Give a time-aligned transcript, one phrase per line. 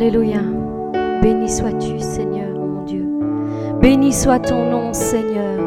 [0.00, 0.40] Alléluia.
[1.20, 3.06] Béni sois-tu, Seigneur, mon Dieu.
[3.82, 5.60] Béni soit ton nom, Seigneur.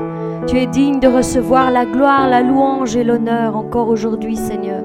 [0.47, 4.81] Tu es digne de recevoir la gloire, la louange et l'honneur encore aujourd'hui, Seigneur.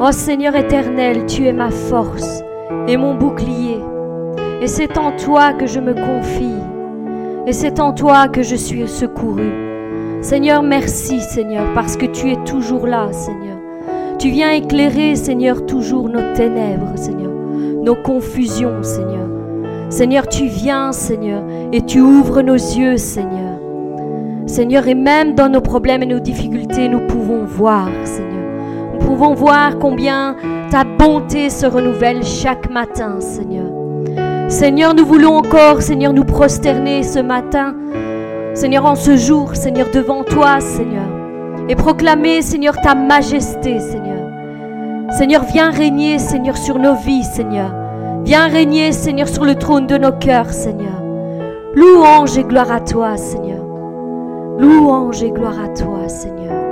[0.00, 2.42] Oh Seigneur éternel, tu es ma force
[2.88, 3.78] et mon bouclier.
[4.60, 6.58] Et c'est en toi que je me confie.
[7.46, 9.52] Et c'est en toi que je suis secouru.
[10.22, 13.58] Seigneur, merci Seigneur, parce que tu es toujours là, Seigneur.
[14.18, 17.23] Tu viens éclairer, Seigneur, toujours nos ténèbres, Seigneur,
[17.84, 19.28] nos confusions, Seigneur.
[19.90, 21.42] Seigneur, tu viens, Seigneur,
[21.72, 23.60] et tu ouvres nos yeux, Seigneur.
[24.46, 28.42] Seigneur, et même dans nos problèmes et nos difficultés, nous pouvons voir, Seigneur.
[28.94, 30.36] Nous pouvons voir combien
[30.70, 33.66] ta bonté se renouvelle chaque matin, Seigneur.
[34.48, 37.74] Seigneur, nous voulons encore, Seigneur, nous prosterner ce matin,
[38.54, 41.08] Seigneur, en ce jour, Seigneur, devant toi, Seigneur,
[41.68, 44.14] et proclamer, Seigneur, ta majesté, Seigneur.
[45.10, 47.83] Seigneur, viens régner, Seigneur, sur nos vies, Seigneur.
[48.24, 51.02] Viens régner, Seigneur, sur le trône de nos cœurs, Seigneur.
[51.74, 53.62] Louange et gloire à toi, Seigneur.
[54.58, 56.63] Louange et gloire à toi, Seigneur.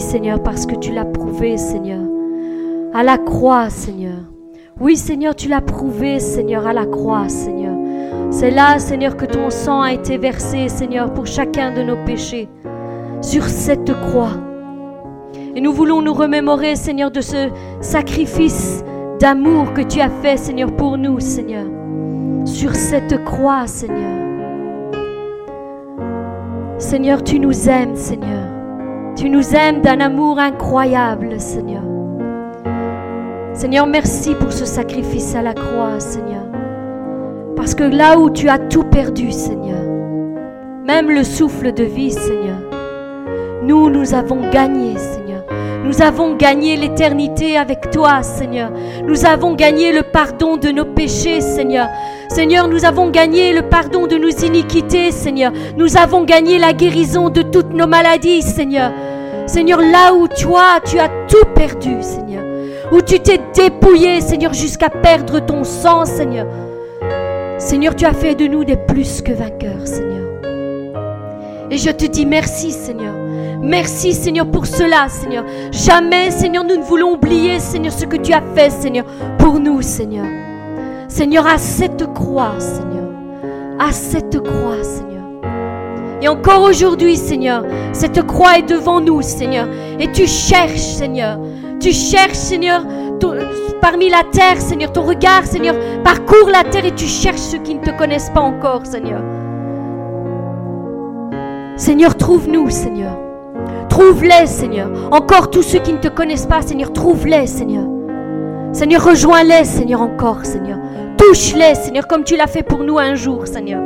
[0.00, 2.00] Seigneur, parce que tu l'as prouvé, Seigneur.
[2.92, 4.18] À la croix, Seigneur.
[4.80, 7.74] Oui, Seigneur, tu l'as prouvé, Seigneur, à la croix, Seigneur.
[8.30, 12.48] C'est là, Seigneur, que ton sang a été versé, Seigneur, pour chacun de nos péchés.
[13.20, 14.36] Sur cette croix.
[15.54, 17.48] Et nous voulons nous remémorer, Seigneur, de ce
[17.80, 18.82] sacrifice
[19.20, 21.66] d'amour que tu as fait, Seigneur, pour nous, Seigneur.
[22.44, 24.24] Sur cette croix, Seigneur.
[26.78, 28.63] Seigneur, tu nous aimes, Seigneur.
[29.16, 31.82] Tu nous aimes d'un amour incroyable, Seigneur.
[33.52, 36.42] Seigneur, merci pour ce sacrifice à la croix, Seigneur.
[37.54, 39.84] Parce que là où tu as tout perdu, Seigneur,
[40.84, 42.58] même le souffle de vie, Seigneur,
[43.62, 45.44] nous, nous avons gagné, Seigneur.
[45.84, 48.72] Nous avons gagné l'éternité avec toi, Seigneur.
[49.06, 51.88] Nous avons gagné le pardon de nos péchés, Seigneur.
[52.28, 55.52] Seigneur, nous avons gagné le pardon de nos iniquités, Seigneur.
[55.76, 58.92] Nous avons gagné la guérison de toutes nos maladies, Seigneur.
[59.46, 62.42] Seigneur, là où toi, tu as tout perdu, Seigneur.
[62.92, 66.46] Où tu t'es dépouillé, Seigneur, jusqu'à perdre ton sang, Seigneur.
[67.58, 70.24] Seigneur, tu as fait de nous des plus que vainqueurs, Seigneur.
[71.70, 73.14] Et je te dis merci, Seigneur.
[73.60, 75.44] Merci, Seigneur, pour cela, Seigneur.
[75.72, 79.04] Jamais, Seigneur, nous ne voulons oublier, Seigneur, ce que tu as fait, Seigneur,
[79.38, 80.26] pour nous, Seigneur.
[81.08, 83.08] Seigneur, à cette croix, Seigneur.
[83.78, 85.04] À cette croix, Seigneur.
[86.22, 89.68] Et encore aujourd'hui, Seigneur, cette croix est devant nous, Seigneur.
[89.98, 91.38] Et tu cherches, Seigneur.
[91.80, 92.82] Tu cherches, Seigneur,
[93.80, 94.92] parmi la terre, Seigneur.
[94.92, 98.40] Ton regard, Seigneur, parcourt la terre et tu cherches ceux qui ne te connaissent pas
[98.40, 99.20] encore, Seigneur.
[101.76, 103.18] Seigneur, trouve-nous, Seigneur.
[103.90, 104.90] Trouve-les, Seigneur.
[105.12, 107.93] Encore tous ceux qui ne te connaissent pas, Seigneur, trouve-les, Seigneur.
[108.74, 110.78] Seigneur, rejoins-les, Seigneur, encore, Seigneur.
[111.16, 113.80] Touche-les, Seigneur, comme tu l'as fait pour nous un jour, Seigneur.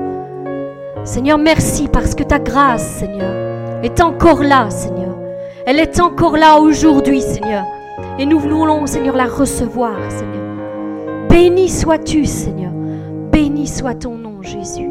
[1.04, 5.14] Seigneur, merci parce que ta grâce, Seigneur, est encore là, Seigneur.
[5.66, 7.64] Elle est encore là aujourd'hui, Seigneur.
[8.18, 10.56] Et nous voulons, Seigneur, la recevoir, Seigneur.
[11.28, 12.72] Béni sois-tu, Seigneur.
[13.30, 14.87] Béni soit ton nom, Jésus.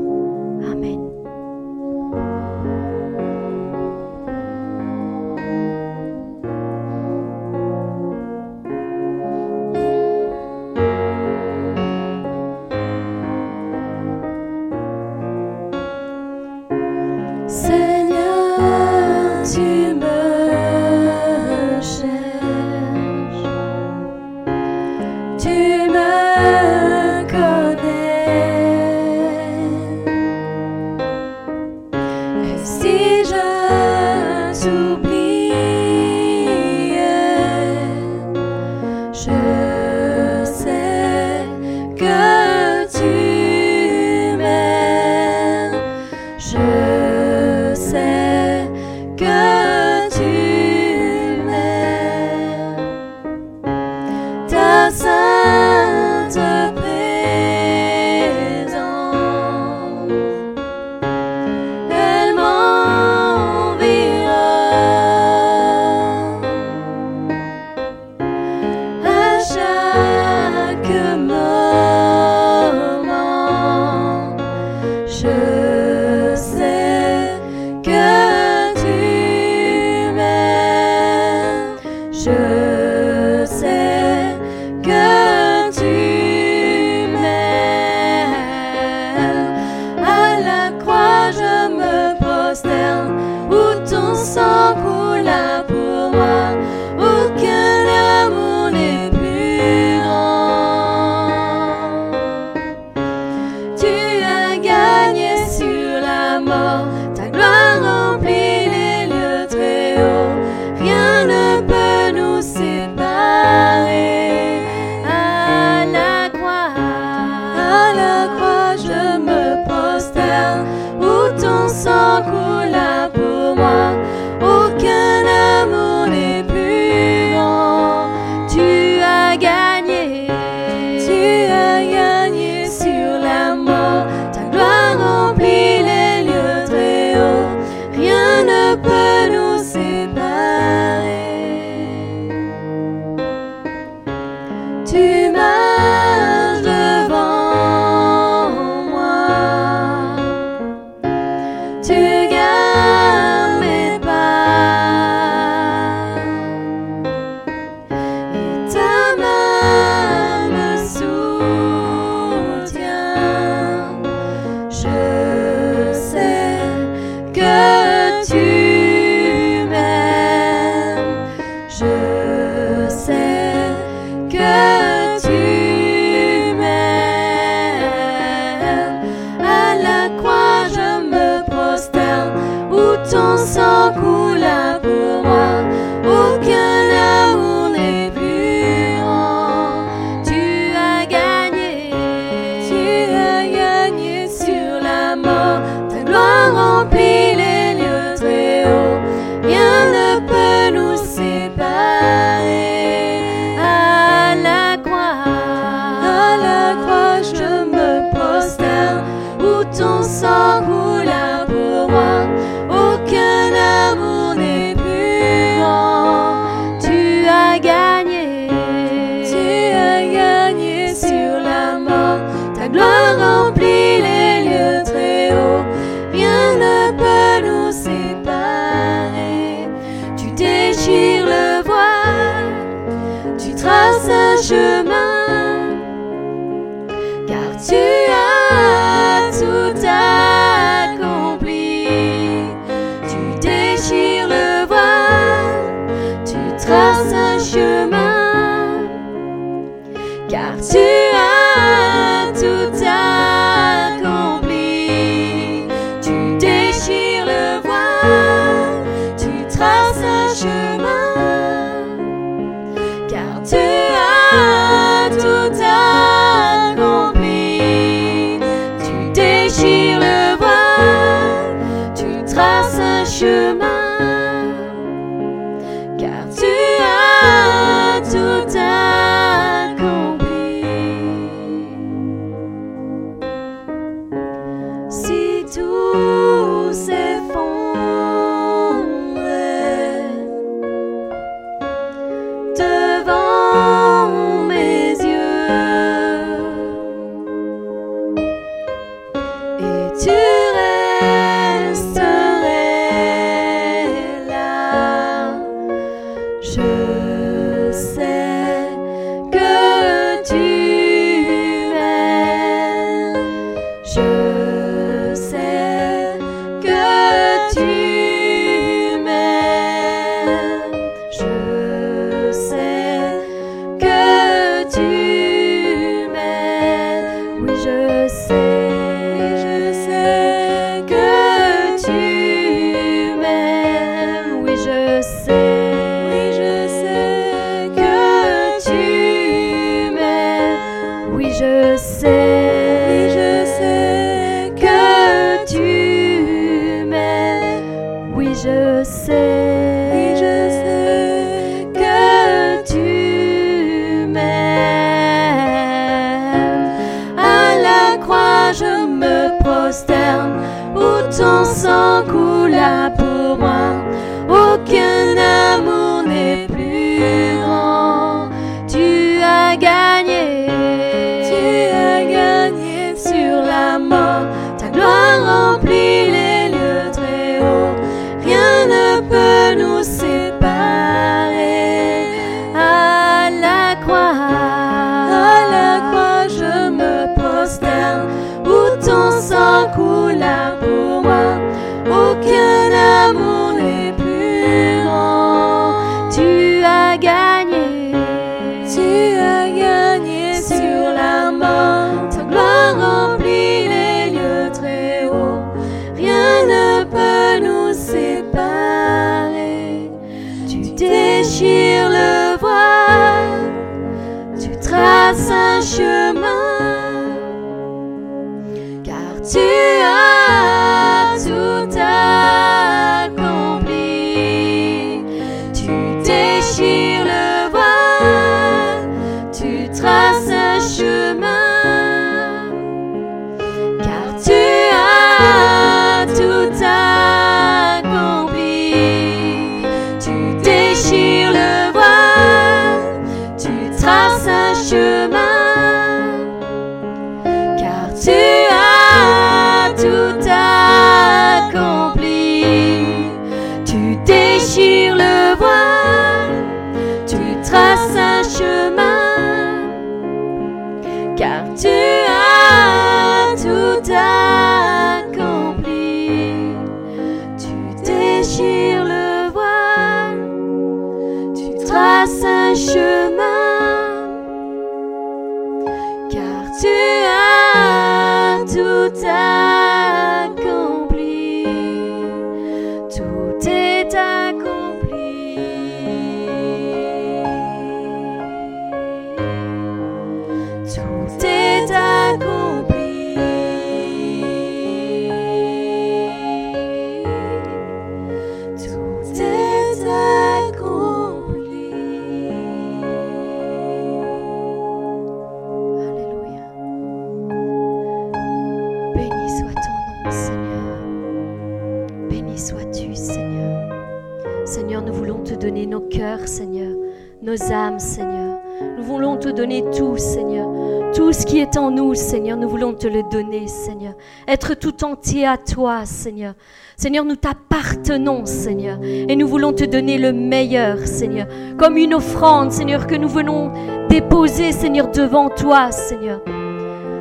[517.78, 518.40] Seigneur.
[518.78, 520.48] Nous voulons te donner tout, Seigneur.
[520.96, 523.94] Tout ce qui est en nous, Seigneur, nous voulons te le donner, Seigneur.
[524.28, 526.34] Être tout entier à toi, Seigneur.
[526.76, 528.80] Seigneur, nous t'appartenons, Seigneur.
[528.82, 531.28] Et nous voulons te donner le meilleur, Seigneur.
[531.58, 533.52] Comme une offrande, Seigneur, que nous venons
[533.90, 536.22] déposer, Seigneur, devant toi, Seigneur.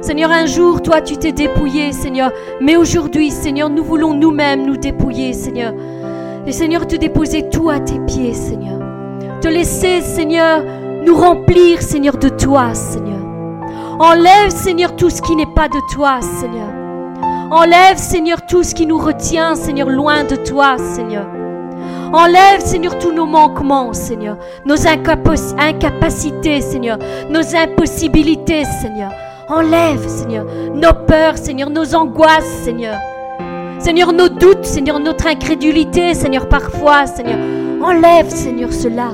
[0.02, 2.32] Seigneur, un jour, toi, tu t'es dépouillé, Seigneur.
[2.60, 5.72] Mais aujourd'hui, Seigneur, nous voulons nous-mêmes nous dépouiller, Seigneur.
[6.46, 8.85] Et Seigneur, te déposer tout à tes pieds, Seigneur.
[9.40, 10.62] Te laisser, Seigneur,
[11.04, 13.20] nous remplir, Seigneur, de toi, Seigneur.
[13.98, 16.68] Enlève, Seigneur, tout ce qui n'est pas de toi, Seigneur.
[17.50, 21.26] Enlève, Seigneur, tout ce qui nous retient, Seigneur, loin de toi, Seigneur.
[22.12, 24.36] Enlève, Seigneur, tous nos manquements, Seigneur.
[24.64, 26.98] Nos incapac- incapacités, Seigneur.
[27.30, 29.12] Nos impossibilités, Seigneur.
[29.48, 30.44] Enlève, Seigneur,
[30.74, 32.96] nos peurs, Seigneur, nos angoisses, Seigneur.
[33.78, 37.38] Seigneur, nos doutes, Seigneur, notre incrédulité, Seigneur, parfois, Seigneur.
[37.82, 39.10] Enlève, Seigneur, cela.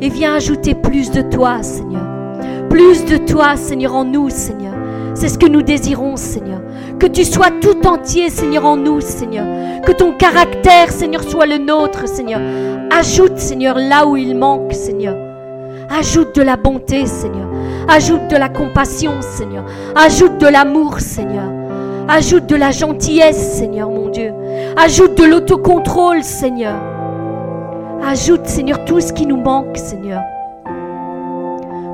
[0.00, 2.06] Et viens ajouter plus de toi, Seigneur.
[2.68, 4.74] Plus de toi, Seigneur, en nous, Seigneur.
[5.14, 6.60] C'est ce que nous désirons, Seigneur.
[6.98, 9.46] Que tu sois tout entier, Seigneur, en nous, Seigneur.
[9.82, 12.40] Que ton caractère, Seigneur, soit le nôtre, Seigneur.
[12.90, 15.16] Ajoute, Seigneur, là où il manque, Seigneur.
[15.88, 17.48] Ajoute de la bonté, Seigneur.
[17.88, 19.64] Ajoute de la compassion, Seigneur.
[19.94, 21.50] Ajoute de l'amour, Seigneur.
[22.08, 24.32] Ajoute de la gentillesse, Seigneur, mon Dieu.
[24.76, 26.95] Ajoute de l'autocontrôle, Seigneur.
[28.02, 30.22] Ajoute, Seigneur, tout ce qui nous manque, Seigneur.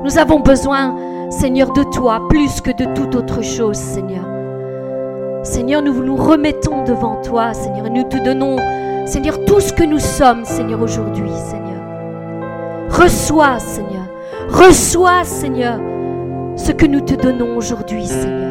[0.03, 0.95] Nous avons besoin,
[1.29, 4.25] Seigneur, de toi plus que de toute autre chose, Seigneur.
[5.43, 8.57] Seigneur, nous nous remettons devant toi, Seigneur, et nous te donnons,
[9.05, 11.81] Seigneur, tout ce que nous sommes, Seigneur, aujourd'hui, Seigneur.
[12.89, 14.03] Reçois, Seigneur.
[14.49, 15.79] Reçois, Seigneur,
[16.55, 18.42] ce que nous te donnons aujourd'hui, Seigneur.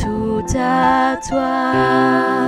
[0.00, 2.39] tout à toi.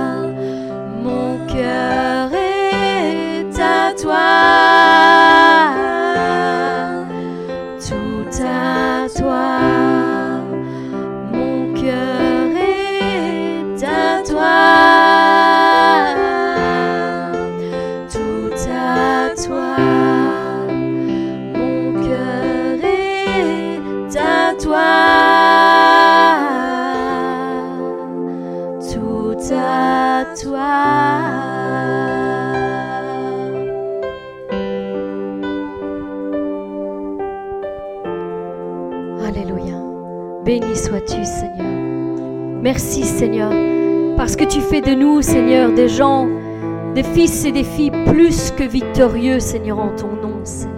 [45.73, 46.27] Des gens,
[46.95, 50.73] des fils et des filles plus que victorieux, Seigneur, en ton nom, Seigneur.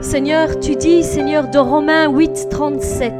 [0.00, 3.12] Seigneur, tu dis, Seigneur, de Romains 8, 37,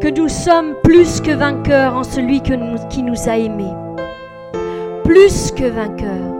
[0.00, 2.54] que nous sommes plus que vainqueurs en celui que
[2.88, 3.72] qui nous a aimés.
[5.04, 6.34] Plus que vainqueurs.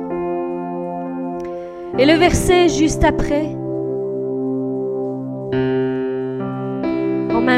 [1.99, 3.49] Et le verset juste après,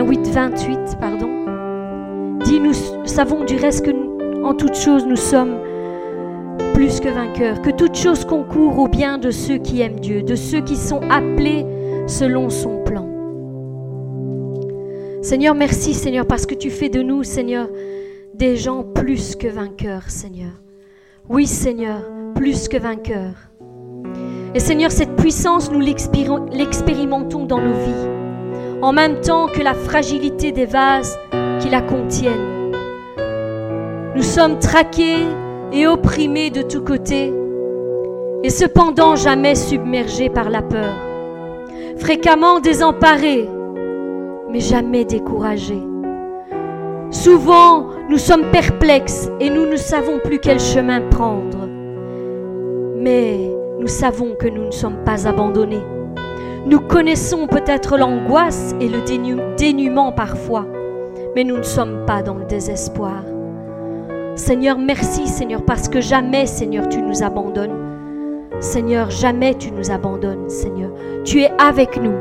[0.09, 5.57] 8, 28, pardon, dit, nous savons du reste que en toute chose nous sommes
[6.75, 10.37] plus que vainqueurs, que toute chose concourt au bien de ceux qui aiment Dieu, de
[10.37, 11.67] ceux qui sont appelés
[12.07, 13.09] selon son plan.
[15.23, 17.69] Seigneur, merci Seigneur parce que tu fais de nous, Seigneur,
[18.35, 20.53] des gens plus que vainqueurs, Seigneur.
[21.29, 22.03] Oui Seigneur,
[22.37, 23.51] plus que vainqueurs.
[24.55, 28.16] Et Seigneur, cette puissance, nous l'expérimentons dans nos vies,
[28.83, 31.19] en même temps que la fragilité des vases
[31.61, 32.73] qui la contiennent.
[34.15, 35.25] Nous sommes traqués
[35.73, 37.33] et opprimés de tous côtés,
[38.43, 40.95] et cependant jamais submergés par la peur,
[41.97, 43.49] fréquemment désemparés,
[44.51, 45.83] mais jamais découragés.
[47.11, 51.67] Souvent, nous sommes perplexes et nous ne savons plus quel chemin prendre.
[52.97, 55.96] Mais nous savons que nous ne sommes pas abandonnés.
[56.67, 59.01] Nous connaissons peut-être l'angoisse et le
[59.57, 60.67] dénuement parfois,
[61.37, 63.23] mais nous ne sommes pas dans le désespoir.
[64.35, 67.77] Seigneur, merci Seigneur, parce que jamais Seigneur tu nous abandonnes.
[68.59, 70.91] Seigneur, jamais tu nous abandonnes, Seigneur.
[71.25, 72.17] Tu es avec nous.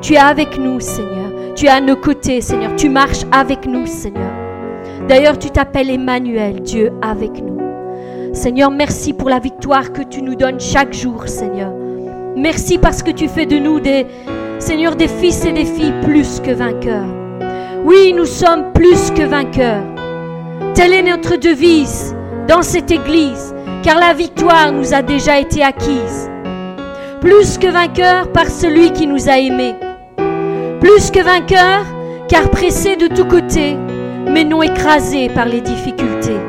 [0.00, 1.32] Tu es avec nous, Seigneur.
[1.56, 2.76] Tu es à nos côtés, Seigneur.
[2.76, 4.30] Tu marches avec nous, Seigneur.
[5.08, 7.58] D'ailleurs, tu t'appelles Emmanuel, Dieu avec nous.
[8.32, 11.81] Seigneur, merci pour la victoire que tu nous donnes chaque jour, Seigneur.
[12.36, 14.06] Merci parce que tu fais de nous des,
[14.58, 17.06] Seigneur, des fils et des filles plus que vainqueurs.
[17.84, 19.82] Oui, nous sommes plus que vainqueurs.
[20.74, 22.16] Telle est notre devise
[22.48, 26.30] dans cette Église, car la victoire nous a déjà été acquise.
[27.20, 29.74] Plus que vainqueurs par celui qui nous a aimés.
[30.80, 31.84] Plus que vainqueurs,
[32.28, 33.76] car pressés de tous côtés,
[34.26, 36.40] mais non écrasés par les difficultés.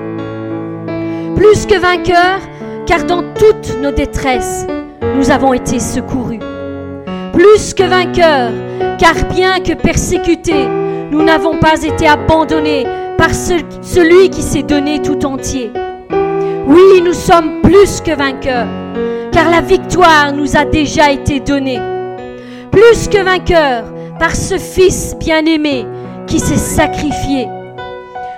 [1.35, 2.39] Plus que vainqueurs,
[2.85, 4.65] car dans toutes nos détresses,
[5.15, 6.39] nous avons été secourus.
[7.33, 8.51] Plus que vainqueurs,
[8.99, 10.67] car bien que persécutés,
[11.11, 12.85] nous n'avons pas été abandonnés
[13.17, 15.71] par celui qui s'est donné tout entier.
[16.67, 18.67] Oui, nous sommes plus que vainqueurs,
[19.31, 21.79] car la victoire nous a déjà été donnée.
[22.71, 23.85] Plus que vainqueurs
[24.19, 25.85] par ce Fils bien-aimé
[26.27, 27.47] qui s'est sacrifié.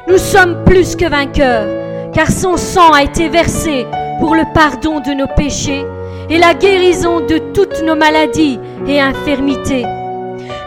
[0.08, 1.68] Nous sommes plus que vainqueurs,
[2.14, 3.86] car son sang a été versé
[4.20, 5.86] pour le pardon de nos péchés
[6.30, 9.86] et la guérison de toutes nos maladies et infirmités.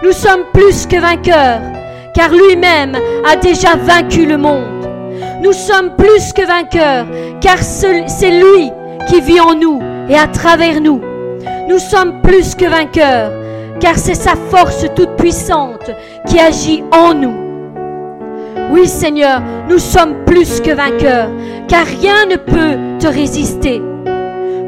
[0.03, 1.61] Nous sommes plus que vainqueurs,
[2.15, 4.89] car lui-même a déjà vaincu le monde.
[5.43, 7.07] Nous sommes plus que vainqueurs,
[7.41, 8.71] car c'est lui
[9.09, 11.01] qui vit en nous et à travers nous.
[11.69, 13.33] Nous sommes plus que vainqueurs,
[13.81, 15.91] car c'est sa force toute puissante
[16.27, 17.35] qui agit en nous.
[18.71, 21.31] Oui Seigneur, nous sommes plus que vainqueurs,
[21.69, 23.81] car rien ne peut te résister.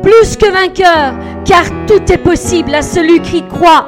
[0.02, 3.86] Plus que vainqueurs, car tout est possible à celui qui croit.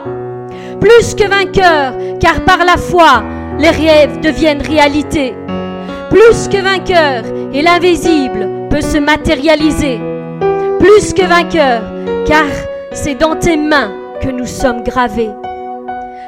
[0.80, 3.22] Plus que vainqueurs, car par la foi,
[3.58, 5.34] les rêves deviennent réalité.
[6.10, 10.00] Plus que vainqueurs, et l'invisible peut se matérialiser.
[10.78, 11.82] Plus que vainqueurs,
[12.26, 12.46] car
[12.92, 15.30] c'est dans tes mains que nous sommes gravés.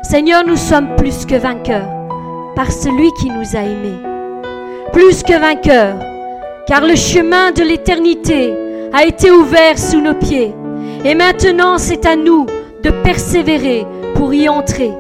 [0.03, 1.89] Seigneur, nous sommes plus que vainqueurs
[2.55, 4.01] par celui qui nous a aimés.
[4.93, 5.97] Plus que vainqueurs,
[6.67, 8.55] car le chemin de l'éternité
[8.95, 10.55] a été ouvert sous nos pieds.
[11.05, 12.47] Et maintenant, c'est à nous
[12.83, 14.93] de persévérer pour y entrer.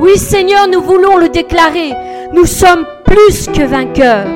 [0.00, 1.92] Oui, Seigneur, nous voulons le déclarer.
[2.32, 4.26] Nous sommes plus que vainqueurs.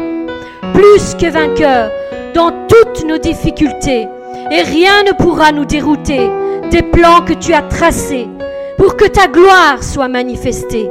[0.74, 1.90] Plus que vainqueurs
[2.34, 4.06] dans toutes nos difficultés.
[4.50, 6.30] Et rien ne pourra nous dérouter
[6.70, 8.28] des plans que tu as tracés
[8.76, 10.90] pour que ta gloire soit manifestée.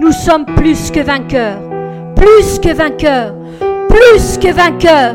[0.00, 1.60] Nous sommes plus que vainqueurs.
[2.16, 3.34] Plus que vainqueurs.
[3.88, 5.14] Plus que vainqueurs.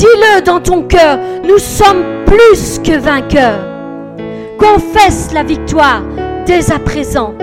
[0.00, 3.60] Dis-le dans ton cœur, nous sommes plus que vainqueurs.
[4.58, 6.00] Confesse la victoire
[6.46, 7.34] dès à présent.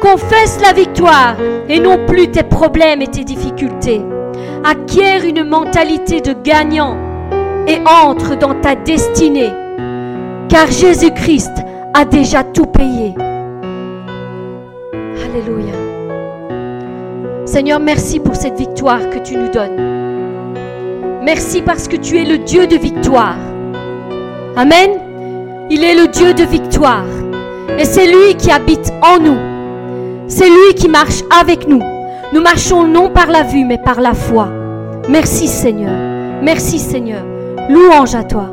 [0.00, 1.36] Confesse la victoire
[1.68, 4.02] et non plus tes problèmes et tes difficultés.
[4.64, 6.96] Acquiert une mentalité de gagnant
[7.68, 9.52] et entre dans ta destinée,
[10.48, 11.52] car Jésus-Christ
[11.94, 13.14] a déjà tout payé.
[15.24, 15.74] Alléluia.
[17.44, 19.91] Seigneur, merci pour cette victoire que tu nous donnes.
[21.24, 23.36] Merci parce que tu es le Dieu de victoire.
[24.56, 24.90] Amen.
[25.70, 27.04] Il est le Dieu de victoire.
[27.78, 29.38] Et c'est lui qui habite en nous.
[30.26, 31.80] C'est lui qui marche avec nous.
[32.32, 34.48] Nous marchons non par la vue, mais par la foi.
[35.08, 36.42] Merci Seigneur.
[36.42, 37.22] Merci Seigneur.
[37.68, 38.52] Louange à toi.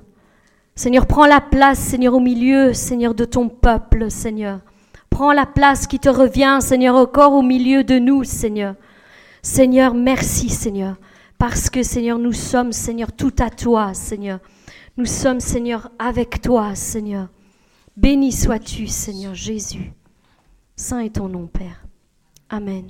[0.81, 4.61] Seigneur, prends la place, Seigneur, au milieu, Seigneur, de ton peuple, Seigneur.
[5.11, 8.73] Prends la place qui te revient, Seigneur, encore au milieu de nous, Seigneur.
[9.43, 10.95] Seigneur, merci, Seigneur,
[11.37, 14.39] parce que, Seigneur, nous sommes, Seigneur, tout à toi, Seigneur.
[14.97, 17.27] Nous sommes, Seigneur, avec toi, Seigneur.
[17.95, 19.93] Béni sois-tu, Seigneur Jésus.
[20.75, 21.85] Saint est ton nom, Père.
[22.49, 22.87] Amen.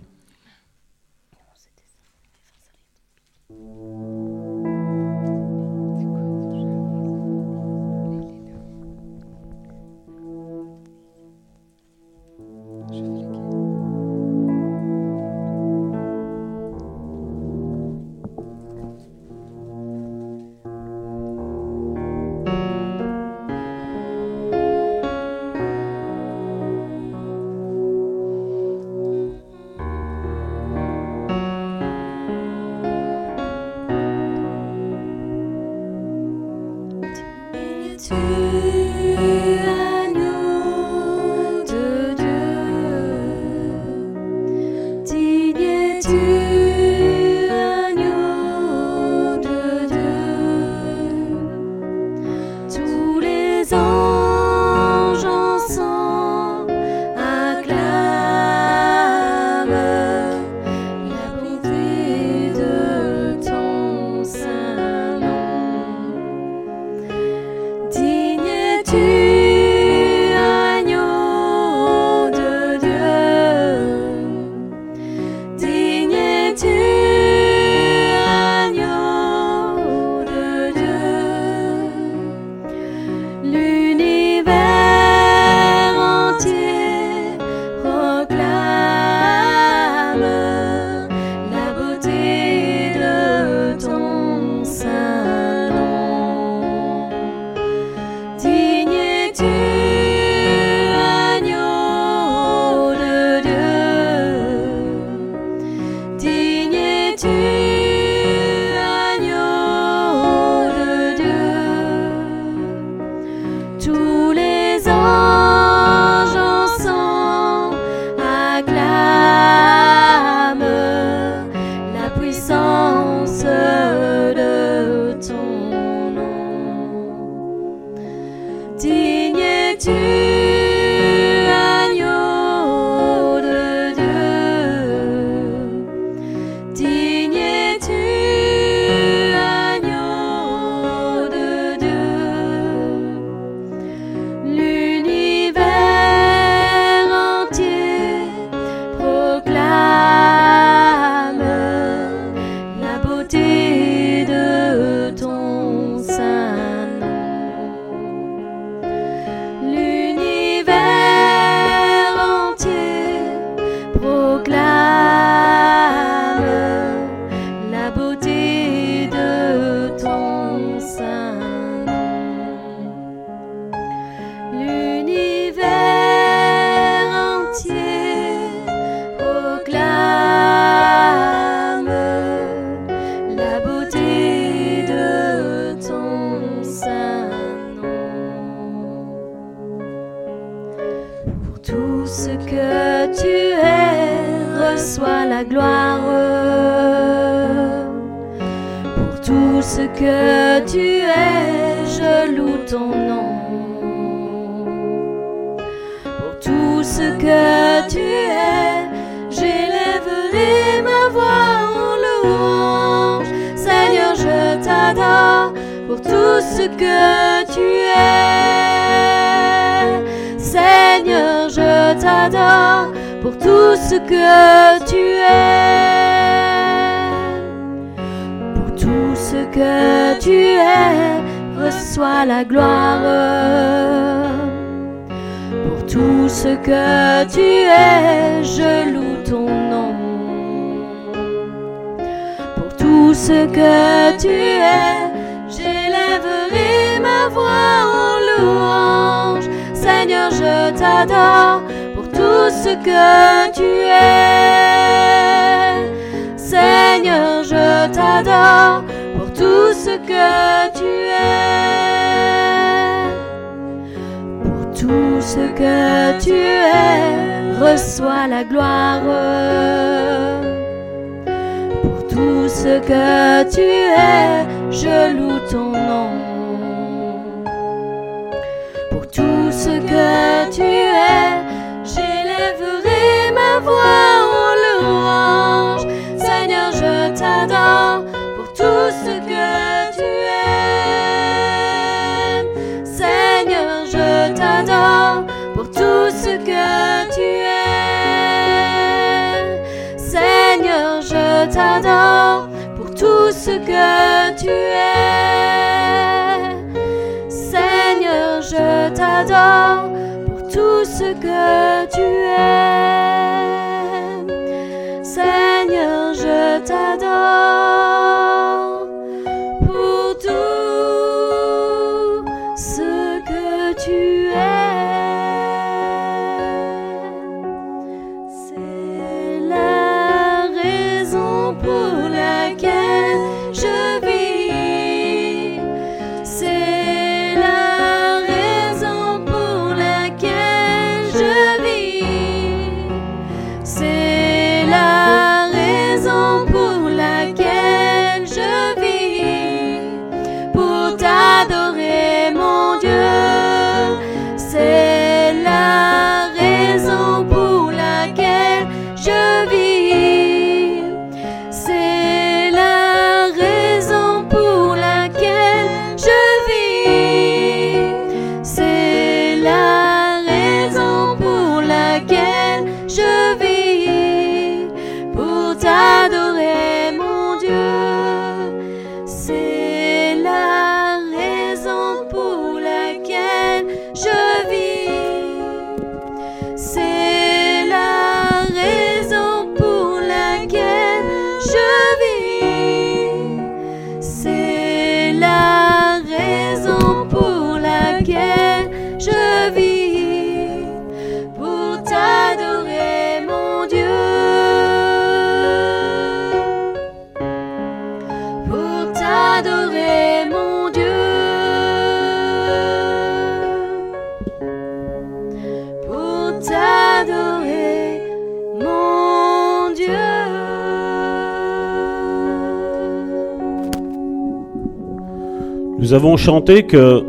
[425.92, 427.04] Nous avons chanté que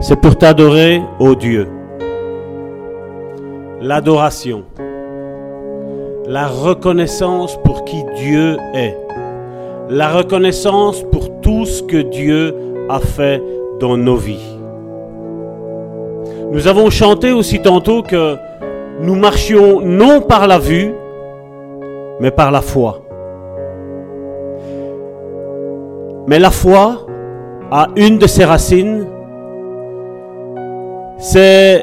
[0.00, 1.68] c'est pour t'adorer, ô Dieu.
[3.82, 4.64] L'adoration,
[6.26, 8.96] la reconnaissance pour qui Dieu est,
[9.90, 12.56] la reconnaissance pour tout ce que Dieu
[12.88, 13.42] a fait
[13.78, 14.56] dans nos vies.
[16.50, 18.36] Nous avons chanté aussi tantôt que
[19.02, 20.94] nous marchions non par la vue,
[22.20, 23.02] mais par la foi.
[26.30, 27.06] Mais la foi
[27.72, 29.04] a une de ses racines,
[31.18, 31.82] c'est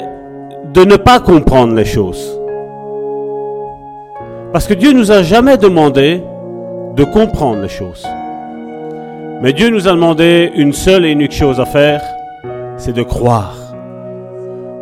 [0.74, 2.40] de ne pas comprendre les choses.
[4.54, 6.24] Parce que Dieu nous a jamais demandé
[6.96, 8.08] de comprendre les choses.
[9.42, 12.02] Mais Dieu nous a demandé une seule et unique chose à faire,
[12.78, 13.58] c'est de croire.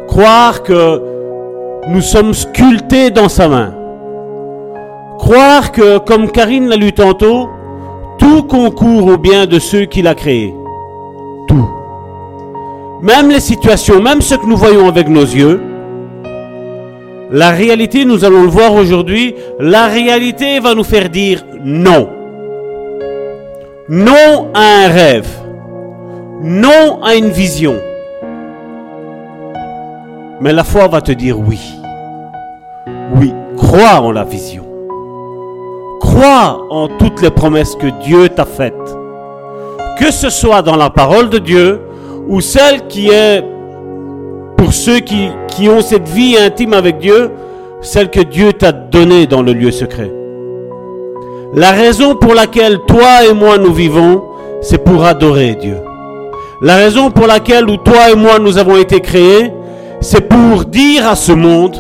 [0.08, 1.02] Croire que
[1.88, 3.74] nous sommes sculptés dans sa main.
[5.18, 7.50] Croire que, comme Karine l'a lu tantôt,
[8.18, 10.54] tout concourt au bien de ceux qu'il a créés.
[11.48, 11.68] Tout.
[13.02, 15.62] Même les situations, même ce que nous voyons avec nos yeux,
[17.32, 22.10] la réalité, nous allons le voir aujourd'hui, la réalité va nous faire dire non.
[23.90, 25.28] Non à un rêve.
[26.42, 27.76] Non à une vision.
[30.40, 31.60] Mais la foi va te dire oui.
[33.16, 34.65] Oui, crois en la vision.
[36.16, 38.74] Crois en toutes les promesses que Dieu t'a faites.
[40.00, 41.82] Que ce soit dans la parole de Dieu
[42.30, 43.44] ou celle qui est
[44.56, 47.32] pour ceux qui, ont cette vie intime avec Dieu,
[47.82, 50.10] celle que Dieu t'a donnée dans le lieu secret.
[51.54, 54.24] La raison pour laquelle toi et moi nous vivons,
[54.62, 55.80] c'est pour adorer Dieu.
[56.62, 59.52] La raison pour laquelle toi et moi nous avons été créés,
[60.00, 61.76] c'est pour dire à ce monde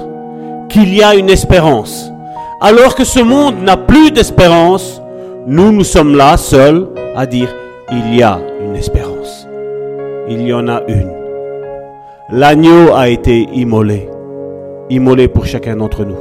[0.68, 2.12] qu'il y a une espérance.
[2.68, 5.00] Alors que ce monde n'a plus d'espérance,
[5.46, 7.56] nous, nous sommes là seuls à dire
[7.92, 9.48] il y a une espérance.
[10.28, 11.12] Il y en a une.
[12.32, 14.10] L'agneau a été immolé,
[14.90, 16.18] immolé pour chacun d'entre nous.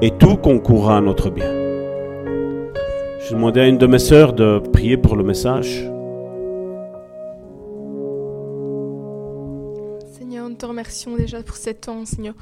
[0.00, 1.52] Et tout concourra à notre bien.
[3.20, 5.90] Je demandais à une de mes sœurs de prier pour le message.
[10.54, 12.36] Nous te remercions déjà pour cet temps, Seigneur,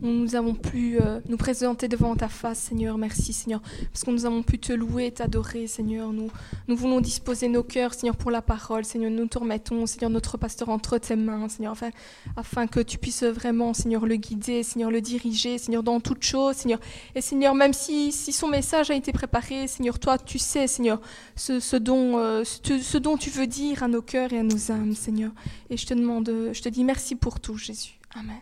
[0.00, 2.96] nous avons pu euh, nous présenter devant ta face, Seigneur.
[2.96, 3.60] Merci, Seigneur,
[3.92, 6.10] parce que nous avons pu te louer, t'adorer, Seigneur.
[6.14, 6.30] Nous,
[6.66, 9.10] nous voulons disposer nos cœurs, Seigneur, pour la parole, Seigneur.
[9.10, 11.90] Nous te remettons, Seigneur, notre pasteur entre tes mains, Seigneur, afin,
[12.36, 16.56] afin que tu puisses vraiment, Seigneur, le guider, Seigneur, le diriger, Seigneur, dans toutes choses,
[16.56, 16.80] Seigneur.
[17.14, 21.02] Et Seigneur, même si, si son message a été préparé, Seigneur, toi, tu sais, Seigneur,
[21.36, 24.42] ce, ce dont, euh, ce, ce dont tu veux dire à nos cœurs et à
[24.42, 25.32] nos âmes, Seigneur.
[25.68, 27.57] Et je te demande, je te dis merci pour tout.
[27.58, 27.98] Jésus.
[28.14, 28.40] Amen.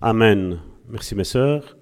[0.00, 0.60] Amen.
[0.88, 1.76] Merci mes sœurs.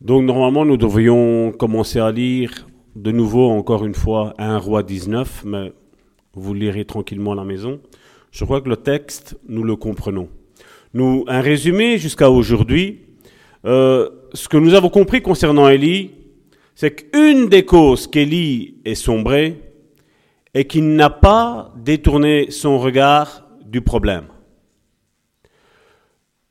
[0.00, 5.44] Donc normalement nous devrions commencer à lire de nouveau encore une fois 1 roi 19,
[5.44, 5.72] mais
[6.34, 7.80] vous lirez tranquillement à la maison.
[8.30, 10.28] Je crois que le texte, nous le comprenons.
[10.92, 13.00] Nous, un résumé jusqu'à aujourd'hui,
[13.64, 16.10] euh, ce que nous avons compris concernant Élie,
[16.74, 19.62] c'est qu'une des causes qu'Élie est sombré
[20.52, 24.26] est qu'il n'a pas détourné son regard du problème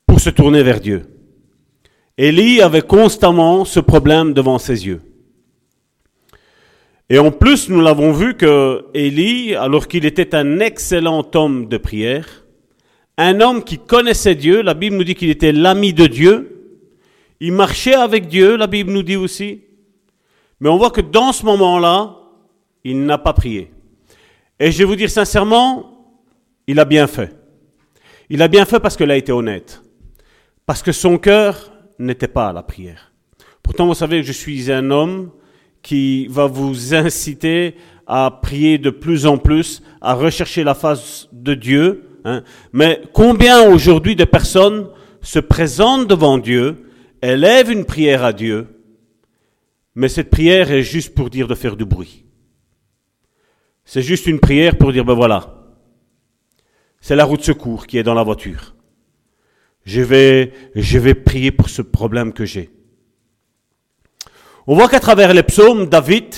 [0.05, 1.03] pour se tourner vers Dieu.
[2.17, 5.01] Élie avait constamment ce problème devant ses yeux.
[7.09, 11.77] Et en plus, nous l'avons vu que Élie, alors qu'il était un excellent homme de
[11.77, 12.45] prière,
[13.17, 16.51] un homme qui connaissait Dieu, la Bible nous dit qu'il était l'ami de Dieu,
[17.39, 19.61] il marchait avec Dieu, la Bible nous dit aussi,
[20.59, 22.17] mais on voit que dans ce moment-là,
[22.83, 23.71] il n'a pas prié.
[24.59, 25.94] Et je vais vous dire sincèrement,
[26.67, 27.35] il a bien fait.
[28.29, 29.81] Il a bien fait parce qu'il a été honnête.
[30.65, 33.11] Parce que son cœur n'était pas à la prière.
[33.61, 35.31] Pourtant, vous savez que je suis un homme
[35.81, 37.75] qui va vous inciter
[38.07, 42.19] à prier de plus en plus, à rechercher la face de Dieu.
[42.25, 42.43] Hein.
[42.73, 44.87] Mais combien aujourd'hui de personnes
[45.21, 46.89] se présentent devant Dieu,
[47.21, 48.67] élèvent une prière à Dieu,
[49.95, 52.25] mais cette prière est juste pour dire de faire du bruit.
[53.85, 55.64] C'est juste une prière pour dire, ben voilà,
[57.05, 58.73] c'est la route de secours qui est dans la voiture.
[59.85, 62.71] Je vais, je vais prier pour ce problème que j'ai.
[64.65, 66.33] On voit qu'à travers les psaumes, David,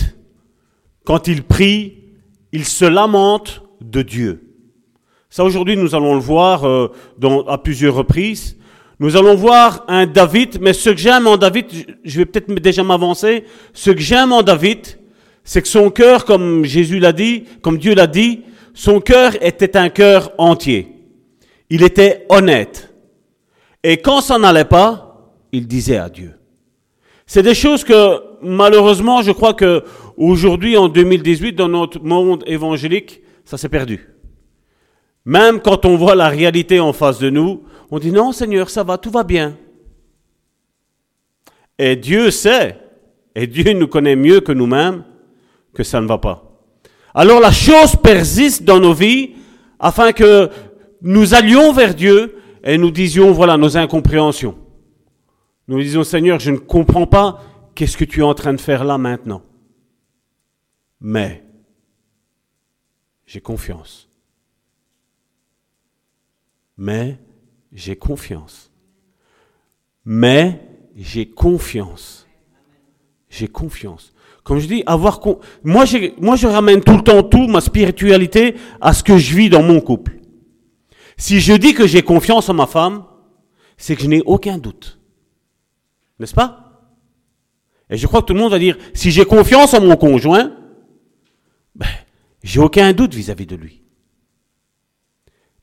[1.06, 2.04] quand il prie,
[2.52, 4.56] il se lamente de Dieu.
[5.30, 6.90] Ça, aujourd'hui, nous allons le voir euh,
[7.48, 8.58] à plusieurs reprises.
[9.00, 11.68] Nous allons voir un David, mais ce que j'aime en David,
[12.04, 15.00] je vais peut-être déjà m'avancer, ce que j'aime en David,
[15.46, 18.42] c'est que son cœur, comme Jésus l'a dit, comme Dieu l'a dit,
[18.78, 20.88] son cœur était un cœur entier.
[21.72, 22.94] Il était honnête.
[23.82, 26.36] Et quand ça n'allait pas, il disait à Dieu.
[27.26, 29.84] C'est des choses que, malheureusement, je crois que
[30.16, 34.10] aujourd'hui, en 2018, dans notre monde évangélique, ça s'est perdu.
[35.26, 38.84] Même quand on voit la réalité en face de nous, on dit non Seigneur, ça
[38.84, 39.58] va, tout va bien.
[41.80, 42.78] Et Dieu sait,
[43.34, 45.04] et Dieu nous connaît mieux que nous-mêmes,
[45.74, 46.47] que ça ne va pas.
[47.18, 49.34] Alors la chose persiste dans nos vies
[49.80, 50.52] afin que
[51.02, 54.56] nous allions vers Dieu et nous disions, voilà, nos incompréhensions.
[55.68, 57.42] Nous disions, Seigneur, je ne comprends pas
[57.74, 59.42] qu'est-ce que tu es en train de faire là maintenant.
[61.02, 61.44] Mais
[63.26, 64.08] j'ai confiance.
[66.78, 67.18] Mais
[67.72, 68.72] j'ai confiance.
[70.06, 70.62] Mais
[70.96, 72.28] j'ai confiance.
[73.28, 74.14] J'ai confiance.
[74.48, 75.20] Comme je dis, avoir
[75.66, 75.84] moi,
[76.22, 79.62] moi je ramène tout le temps tout ma spiritualité à ce que je vis dans
[79.62, 80.22] mon couple.
[81.18, 83.04] Si je dis que j'ai confiance en ma femme,
[83.76, 85.00] c'est que je n'ai aucun doute.
[86.18, 86.88] N'est-ce pas?
[87.90, 90.54] Et je crois que tout le monde va dire, si j'ai confiance en mon conjoint,
[91.76, 91.86] ben,
[92.42, 93.84] j'ai aucun doute vis-à-vis -vis de lui.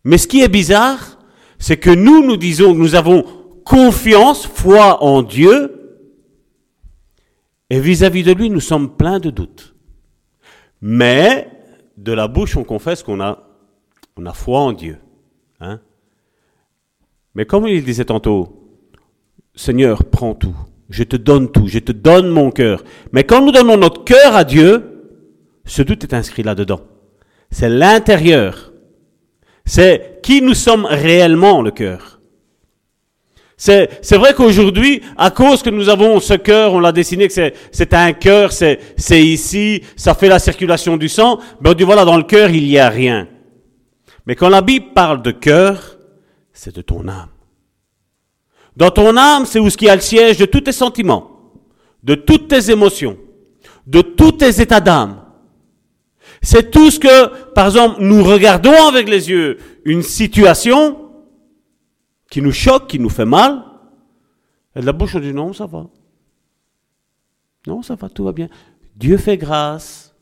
[0.04, 1.18] Mais ce qui est bizarre,
[1.58, 3.24] c'est que nous, nous disons que nous avons
[3.64, 5.83] confiance, foi en Dieu,
[7.74, 9.74] et vis-à-vis de lui, nous sommes pleins de doutes.
[10.80, 11.48] Mais
[11.96, 13.48] de la bouche, on confesse qu'on a,
[14.16, 14.98] on a foi en Dieu.
[15.58, 15.80] Hein?
[17.34, 18.78] Mais comme il disait tantôt,
[19.56, 20.54] Seigneur, prends tout,
[20.88, 22.84] je te donne tout, je te donne mon cœur.
[23.10, 25.10] Mais quand nous donnons notre cœur à Dieu,
[25.64, 26.82] ce doute est inscrit là-dedans.
[27.50, 28.72] C'est l'intérieur.
[29.64, 32.13] C'est qui nous sommes réellement, le cœur.
[33.56, 37.94] C'est, vrai qu'aujourd'hui, à cause que nous avons ce cœur, on l'a dessiné que c'est,
[37.94, 42.04] un cœur, c'est, c'est ici, ça fait la circulation du sang, mais on dit voilà,
[42.04, 43.28] dans le cœur, il n'y a rien.
[44.26, 45.98] Mais quand la Bible parle de cœur,
[46.52, 47.28] c'est de ton âme.
[48.76, 51.30] Dans ton âme, c'est où ce qui a le siège de tous tes sentiments,
[52.02, 53.16] de toutes tes émotions,
[53.86, 55.20] de tous tes états d'âme.
[56.42, 61.03] C'est tout ce que, par exemple, nous regardons avec les yeux une situation
[62.30, 63.64] qui nous choque, qui nous fait mal.
[64.76, 65.86] Et de la bouche, on dit non, ça va.
[67.66, 68.48] Non, ça va, tout va bien.
[68.96, 70.14] Dieu fait grâce.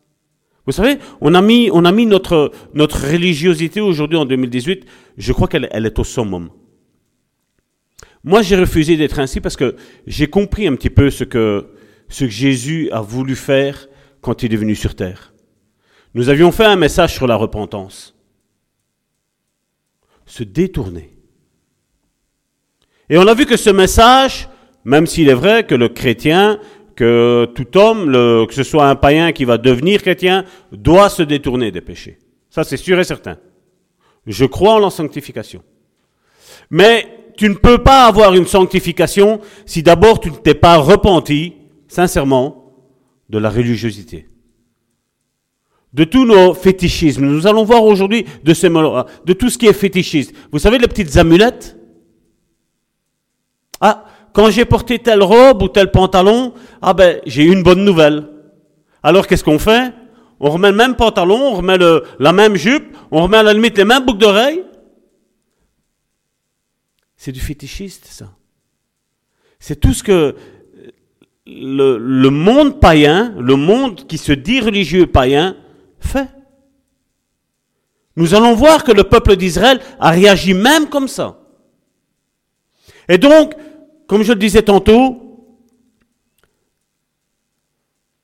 [0.66, 4.86] Vous savez, on a mis, on a mis notre, notre religiosité aujourd'hui en 2018,
[5.16, 6.50] je crois qu'elle elle est au summum.
[8.22, 9.76] Moi, j'ai refusé d'être ainsi parce que
[10.06, 11.66] j'ai compris un petit peu ce que,
[12.08, 13.88] ce que Jésus a voulu faire
[14.20, 15.34] quand il est venu sur terre.
[16.14, 18.14] Nous avions fait un message sur la repentance.
[20.26, 21.11] Se détourner.
[23.12, 24.48] Et on a vu que ce message,
[24.86, 26.58] même s'il est vrai que le chrétien,
[26.96, 28.10] que tout homme,
[28.46, 32.18] que ce soit un païen qui va devenir chrétien, doit se détourner des péchés.
[32.48, 33.36] Ça, c'est sûr et certain.
[34.26, 35.62] Je crois en la sanctification.
[36.70, 37.06] Mais
[37.36, 41.52] tu ne peux pas avoir une sanctification si d'abord tu ne t'es pas repenti,
[41.88, 42.72] sincèrement,
[43.28, 44.26] de la religiosité
[45.92, 47.26] de tous nos fétichismes.
[47.26, 50.34] Nous allons voir aujourd'hui de, de tout ce qui est fétichiste.
[50.50, 51.76] Vous savez les petites amulettes?
[54.32, 58.28] Quand j'ai porté telle robe ou tel pantalon, ah ben j'ai une bonne nouvelle.
[59.02, 59.92] Alors qu'est-ce qu'on fait?
[60.40, 61.78] On remet le même pantalon, on remet
[62.18, 64.64] la même jupe, on remet à la limite les mêmes boucles d'oreilles.
[67.16, 68.32] C'est du fétichiste, ça.
[69.60, 70.34] C'est tout ce que
[71.46, 75.56] le, le monde païen, le monde qui se dit religieux païen,
[76.00, 76.28] fait.
[78.16, 81.38] Nous allons voir que le peuple d'Israël a réagi même comme ça.
[83.08, 83.54] Et donc,
[84.06, 85.32] comme je le disais tantôt,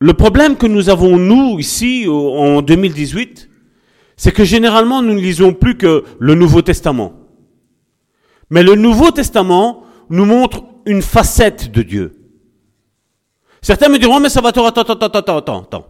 [0.01, 3.49] le problème que nous avons, nous, ici, en 2018,
[4.17, 7.13] c'est que généralement, nous ne lisons plus que le Nouveau Testament.
[8.51, 12.15] Mais le Nouveau Testament nous montre une facette de Dieu.
[13.61, 15.87] Certains me diront, mais ça va, attends, attends, attends, attends, attends.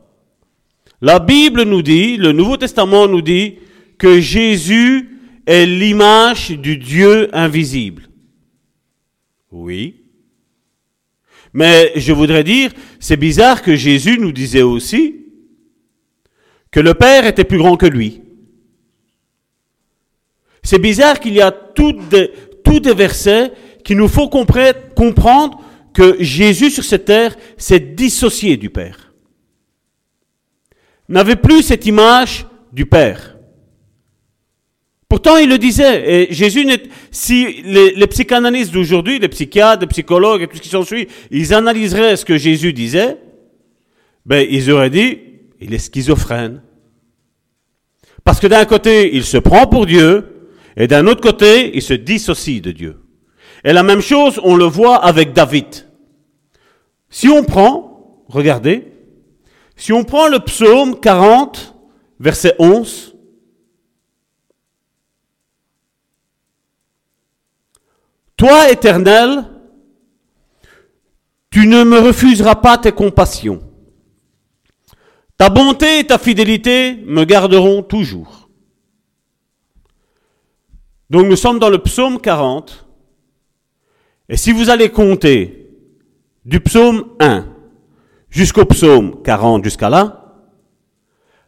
[1.00, 3.56] La Bible nous dit, le Nouveau Testament nous dit
[3.98, 8.07] que Jésus est l'image du Dieu invisible.
[9.50, 10.04] Oui.
[11.52, 15.26] Mais je voudrais dire, c'est bizarre que Jésus nous disait aussi
[16.70, 18.22] que le Père était plus grand que lui.
[20.62, 22.30] C'est bizarre qu'il y a tous des,
[22.64, 23.52] des versets
[23.84, 25.62] qui nous font comprendre
[25.94, 29.08] que Jésus sur cette terre s'est dissocié du Père
[31.08, 33.37] n'avait plus cette image du Père.
[35.08, 36.28] Pourtant, il le disait.
[36.28, 36.66] Et Jésus,
[37.10, 42.16] si les, psychanalystes d'aujourd'hui, les psychiatres, les psychologues et tout ce qui s'ensuit, ils analyseraient
[42.16, 43.16] ce que Jésus disait,
[44.26, 45.18] ben, ils auraient dit,
[45.60, 46.62] il est schizophrène.
[48.22, 51.94] Parce que d'un côté, il se prend pour Dieu, et d'un autre côté, il se
[51.94, 52.96] dissocie de Dieu.
[53.64, 55.88] Et la même chose, on le voit avec David.
[57.08, 58.84] Si on prend, regardez,
[59.76, 61.76] Si on prend le psaume 40,
[62.18, 63.14] verset 11,
[68.38, 69.44] Toi, Éternel,
[71.50, 73.60] tu ne me refuseras pas tes compassions.
[75.36, 78.48] Ta bonté et ta fidélité me garderont toujours.
[81.10, 82.86] Donc nous sommes dans le psaume 40.
[84.28, 85.70] Et si vous allez compter
[86.44, 87.44] du psaume 1
[88.30, 90.44] jusqu'au psaume 40 jusqu'à là,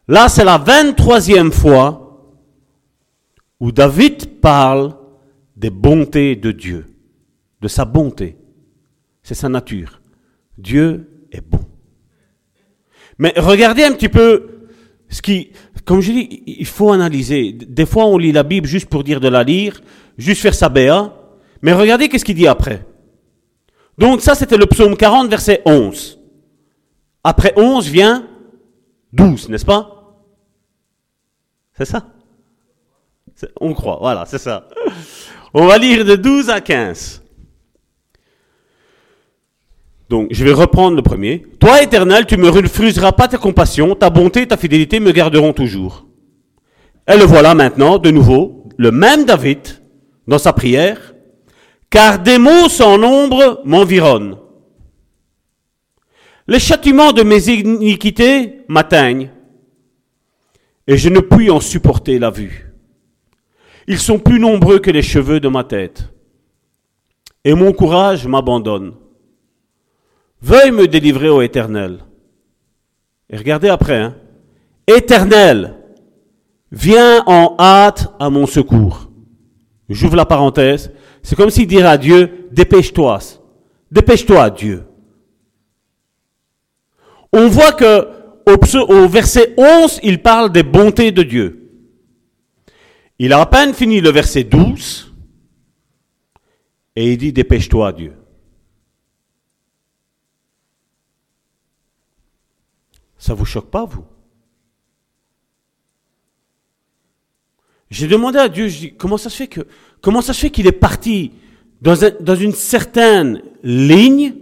[0.09, 2.35] là c'est la 23e fois
[3.61, 5.00] où David parle
[5.61, 6.87] des bontés de Dieu,
[7.61, 8.35] de sa bonté.
[9.21, 10.01] C'est sa nature.
[10.57, 11.63] Dieu est bon.
[13.19, 14.65] Mais regardez un petit peu
[15.07, 15.51] ce qui,
[15.85, 17.53] comme je dis, il faut analyser.
[17.53, 19.81] Des fois, on lit la Bible juste pour dire de la lire,
[20.17, 21.15] juste faire sa béa.
[21.61, 22.83] Mais regardez qu'est-ce qu'il dit après.
[23.99, 26.19] Donc ça, c'était le psaume 40, verset 11.
[27.23, 28.27] Après 11 vient
[29.13, 30.17] 12, n'est-ce pas?
[31.77, 32.07] C'est ça?
[33.59, 34.67] On croit, voilà, c'est ça.
[35.53, 37.21] On va lire de 12 à 15.
[40.09, 41.45] Donc, je vais reprendre le premier.
[41.59, 45.53] Toi, éternel, tu me refuseras pas ta compassion, ta bonté et ta fidélité me garderont
[45.53, 46.05] toujours.
[47.07, 49.59] Et le voilà maintenant, de nouveau, le même David,
[50.27, 51.13] dans sa prière,
[51.89, 54.37] car des maux sans nombre m'environnent.
[56.47, 59.29] Les châtiments de mes iniquités m'atteignent,
[60.87, 62.70] et je ne puis en supporter la vue.
[63.87, 66.11] Ils sont plus nombreux que les cheveux de ma tête.
[67.43, 68.93] Et mon courage m'abandonne.
[70.41, 71.99] Veuille me délivrer, ô Éternel.
[73.29, 74.15] Et regardez après, hein.
[74.87, 75.75] Éternel,
[76.71, 79.09] viens en hâte à mon secours.
[79.89, 80.91] J'ouvre la parenthèse.
[81.23, 83.19] C'est comme s'il dirait à Dieu, dépêche-toi.
[83.91, 84.83] Dépêche-toi, Dieu.
[87.33, 88.07] On voit que
[88.45, 91.60] au, au verset 11, il parle des bontés de Dieu.
[93.23, 95.13] Il a à peine fini le verset 12
[96.95, 98.13] et il dit Dépêche-toi, Dieu.
[103.19, 104.03] Ça vous choque pas, vous?
[107.91, 109.67] J'ai demandé à Dieu, je dis, comment ça se fait que,
[110.01, 111.31] comment ça se fait qu'il est parti
[111.79, 114.33] dans, dans une certaine ligne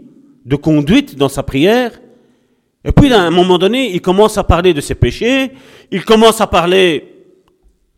[0.45, 1.99] de conduite dans sa prière,
[2.85, 5.51] et puis à un moment donné, il commence à parler de ses péchés,
[5.91, 7.18] il commence à parler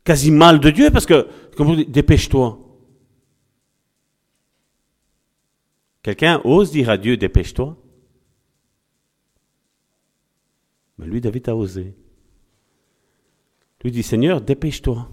[0.03, 2.59] quasi mal de Dieu parce que, comme vous dites, dépêche-toi.
[6.03, 7.77] Quelqu'un ose dire à Dieu, dépêche-toi
[10.97, 11.95] Mais lui, David a osé.
[13.83, 15.09] Lui dit, Seigneur, dépêche-toi.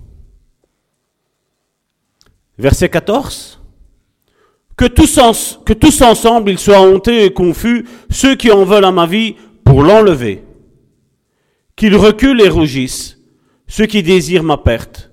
[2.59, 3.62] Verset 14.
[4.76, 8.93] Que tous, que tous ensemble ils soient hontés et confus, ceux qui en veulent à
[8.93, 10.45] ma vie, pour l'enlever.
[11.74, 13.17] Qu'ils reculent et rougissent
[13.68, 15.12] ceux qui désirent ma perte,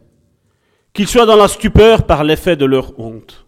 [0.94, 3.46] qu'ils soient dans la stupeur par l'effet de leur honte.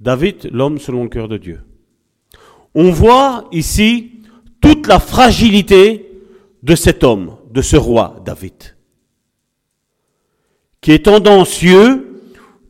[0.00, 1.60] David, l'homme selon le cœur de Dieu.
[2.74, 4.22] On voit ici
[4.60, 6.22] toute la fragilité
[6.62, 8.76] de cet homme, de ce roi David,
[10.80, 12.22] qui est tendancieux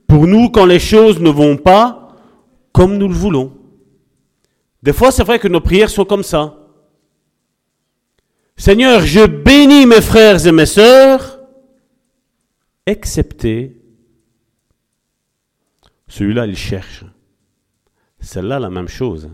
[0.07, 2.17] pour nous quand les choses ne vont pas
[2.73, 3.53] comme nous le voulons.
[4.83, 6.58] Des fois, c'est vrai que nos prières sont comme ça.
[8.59, 11.41] Seigneur, je bénis mes frères et mes sœurs,
[12.85, 13.79] excepté
[16.09, 17.05] celui-là, il cherche.
[18.21, 19.31] Celle-là, la même chose.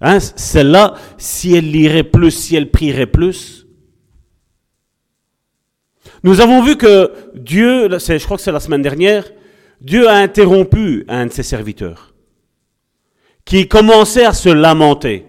[0.00, 3.66] Hein, Celle-là, si elle lirait plus, si elle prierait plus.
[6.22, 9.24] Nous avons vu que Dieu, je crois que c'est la semaine dernière,
[9.80, 12.14] Dieu a interrompu un de ses serviteurs
[13.44, 15.26] qui commençait à se lamenter.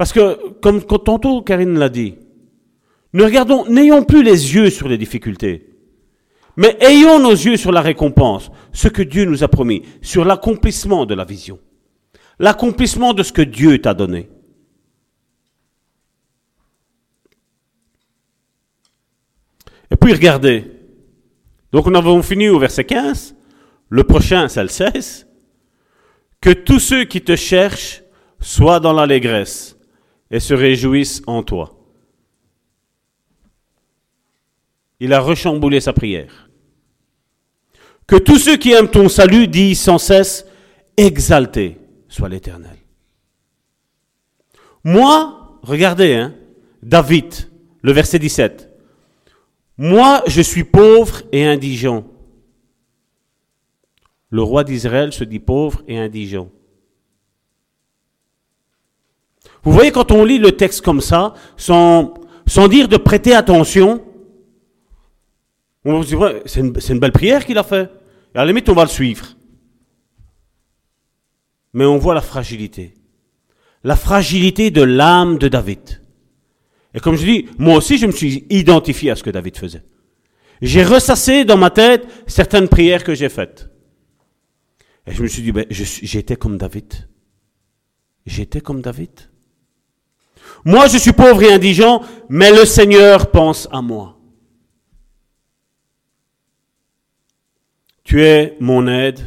[0.00, 2.14] Parce que, comme tantôt Karine l'a dit,
[3.12, 5.74] nous regardons, n'ayons plus les yeux sur les difficultés,
[6.56, 11.04] mais ayons nos yeux sur la récompense, ce que Dieu nous a promis, sur l'accomplissement
[11.04, 11.58] de la vision,
[12.38, 14.30] l'accomplissement de ce que Dieu t'a donné.
[19.90, 20.64] Et puis regardez,
[21.72, 23.36] donc nous avons fini au verset 15,
[23.90, 25.26] le prochain c'est le 16,
[26.40, 28.02] que tous ceux qui te cherchent
[28.40, 29.76] soient dans l'allégresse
[30.30, 31.76] et se réjouissent en toi.
[35.00, 36.50] Il a rechamboulé sa prière.
[38.06, 40.46] Que tous ceux qui aiment ton salut disent sans cesse,
[40.96, 41.78] exalté
[42.08, 42.76] soit l'Éternel.
[44.84, 46.34] Moi, regardez, hein,
[46.82, 47.32] David,
[47.82, 48.68] le verset 17.
[49.78, 52.04] Moi, je suis pauvre et indigent.
[54.28, 56.50] Le roi d'Israël se dit pauvre et indigent.
[59.62, 62.14] Vous voyez, quand on lit le texte comme ça, sans,
[62.46, 64.02] sans dire de prêter attention,
[65.84, 67.90] on se dit, ouais, c'est une, belle prière qu'il a fait.
[68.34, 69.26] Et à la limite, on va le suivre.
[71.72, 72.94] Mais on voit la fragilité.
[73.82, 76.02] La fragilité de l'âme de David.
[76.92, 79.84] Et comme je dis, moi aussi, je me suis identifié à ce que David faisait.
[80.60, 83.70] J'ai ressassé dans ma tête certaines prières que j'ai faites.
[85.06, 87.08] Et je me suis dit, ben, j'étais comme David.
[88.26, 89.29] J'étais comme David.
[90.64, 94.16] Moi, je suis pauvre et indigent, mais le Seigneur pense à moi.
[98.04, 99.20] Tu es mon aide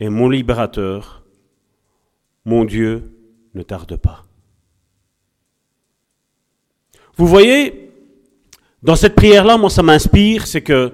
[0.00, 1.22] et mon libérateur.
[2.44, 3.12] Mon Dieu,
[3.54, 4.22] ne tarde pas.
[7.16, 7.92] Vous voyez,
[8.82, 10.92] dans cette prière-là, moi, ça m'inspire, c'est que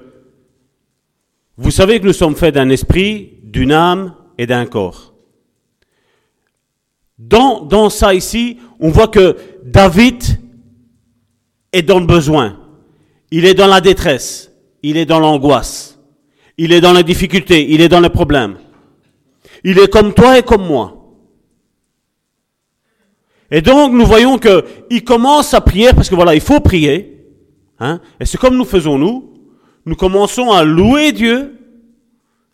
[1.57, 5.10] vous savez que nous sommes faits d'un esprit, d'une âme et d'un corps.
[7.21, 10.23] Dans, dans ça ici, on voit que David
[11.71, 12.59] est dans le besoin.
[13.31, 14.51] Il est dans la détresse.
[14.83, 16.01] Il est dans l'angoisse.
[16.57, 17.73] Il est dans la difficulté.
[17.73, 18.57] Il est dans les problèmes.
[19.63, 20.97] Il est comme toi et comme moi.
[23.51, 27.27] Et donc, nous voyons que il commence sa prière, parce que voilà, il faut prier.
[27.79, 29.35] Hein, et c'est comme nous faisons nous.
[29.85, 31.59] Nous commençons à louer Dieu,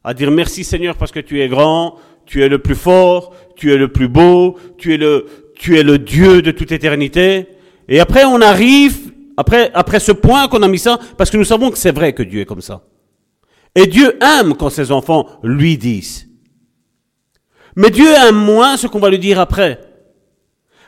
[0.03, 1.97] à dire merci Seigneur parce que tu es grand,
[2.27, 5.83] tu es le plus fort, tu es le plus beau, tu es le, tu es
[5.83, 7.47] le Dieu de toute éternité.
[7.89, 11.45] Et après, on arrive, après, après ce point qu'on a mis ça, parce que nous
[11.45, 12.83] savons que c'est vrai que Dieu est comme ça.
[13.75, 16.29] Et Dieu aime quand ses enfants lui disent.
[17.77, 19.81] Mais Dieu aime moins ce qu'on va lui dire après.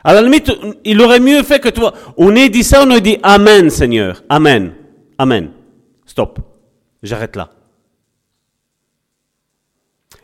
[0.03, 0.51] À la limite,
[0.85, 1.93] il aurait mieux fait que toi.
[2.17, 4.23] On ait dit ça, on ait dit Amen, Seigneur.
[4.29, 4.73] Amen.
[5.17, 5.51] Amen.
[6.05, 6.39] Stop.
[7.03, 7.51] J'arrête là.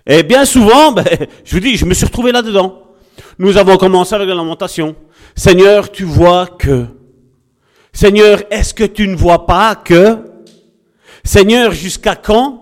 [0.07, 1.05] Et bien souvent, ben,
[1.43, 2.81] je vous dis, je me suis retrouvé là-dedans.
[3.39, 4.95] Nous avons commencé avec la lamentation.
[5.35, 6.85] Seigneur, tu vois que.
[7.93, 10.17] Seigneur, est-ce que tu ne vois pas que?
[11.23, 12.61] Seigneur, jusqu'à quand?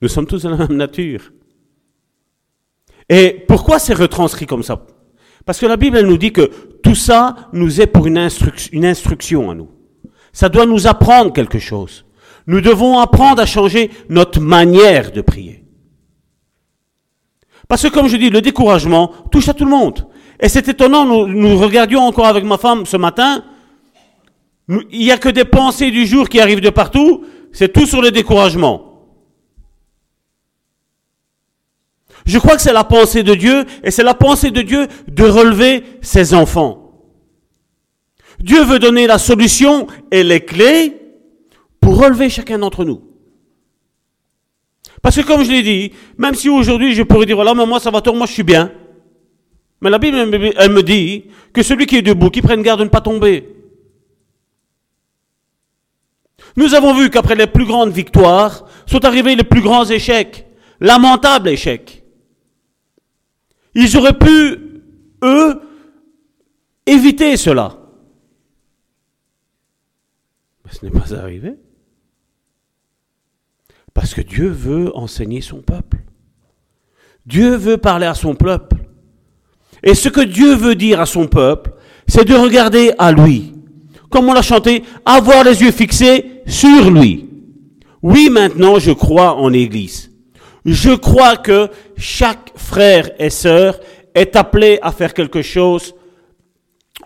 [0.00, 1.32] Nous sommes tous de la même nature.
[3.08, 4.86] Et pourquoi c'est retranscrit comme ça?
[5.44, 6.50] Parce que la Bible, elle nous dit que
[6.82, 9.70] tout ça nous est pour une, instruc- une instruction à nous.
[10.32, 12.04] Ça doit nous apprendre quelque chose.
[12.46, 15.64] Nous devons apprendre à changer notre manière de prier.
[17.68, 20.06] Parce que comme je dis, le découragement touche à tout le monde.
[20.40, 23.44] Et c'est étonnant, nous, regardions encore avec ma femme ce matin,
[24.68, 28.02] il n'y a que des pensées du jour qui arrivent de partout, c'est tout sur
[28.02, 28.90] le découragement.
[32.26, 35.24] Je crois que c'est la pensée de Dieu et c'est la pensée de Dieu de
[35.24, 36.80] relever ses enfants.
[38.40, 41.03] Dieu veut donner la solution et les clés
[41.84, 43.02] pour relever chacun d'entre nous.
[45.02, 47.78] Parce que comme je l'ai dit, même si aujourd'hui je pourrais dire, voilà, mais moi
[47.78, 48.72] ça va tort, moi je suis bien.
[49.82, 52.84] Mais la Bible, elle me- dit que celui qui est debout, qui prenne garde de
[52.84, 53.54] ne pas tomber.
[56.56, 60.46] Nous avons vu qu'après les plus grandes victoires, sont arrivés les plus grands échecs,
[60.80, 62.02] lamentables échecs.
[63.74, 64.58] Ils auraient pu,
[65.22, 65.60] eux,
[66.86, 67.76] éviter cela.
[70.64, 71.56] Mais ce n'est pas arrivé.
[73.94, 75.98] Parce que Dieu veut enseigner son peuple.
[77.24, 78.76] Dieu veut parler à son peuple.
[79.82, 81.72] Et ce que Dieu veut dire à son peuple,
[82.06, 83.54] c'est de regarder à lui.
[84.10, 87.28] Comme on l'a chanté, avoir les yeux fixés sur lui.
[88.02, 90.10] Oui, maintenant, je crois en Église.
[90.64, 93.78] Je crois que chaque frère et sœur
[94.14, 95.94] est appelé à faire quelque chose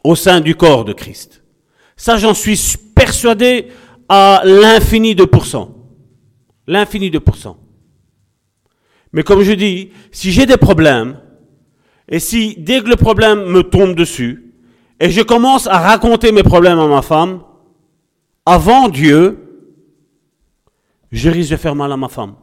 [0.04, 1.42] au sein du corps de Christ.
[1.96, 2.58] Ça, j'en suis
[2.94, 3.68] persuadé
[4.08, 5.77] à l'infini de pourcents.
[6.68, 7.56] L'infini de pourcents.
[9.12, 11.18] Mais comme je dis, si j'ai des problèmes,
[12.08, 14.52] et si dès que le problème me tombe dessus,
[15.00, 17.40] et je commence à raconter mes problèmes à ma femme,
[18.44, 19.38] avant Dieu,
[21.10, 22.34] je risque de faire mal à ma femme.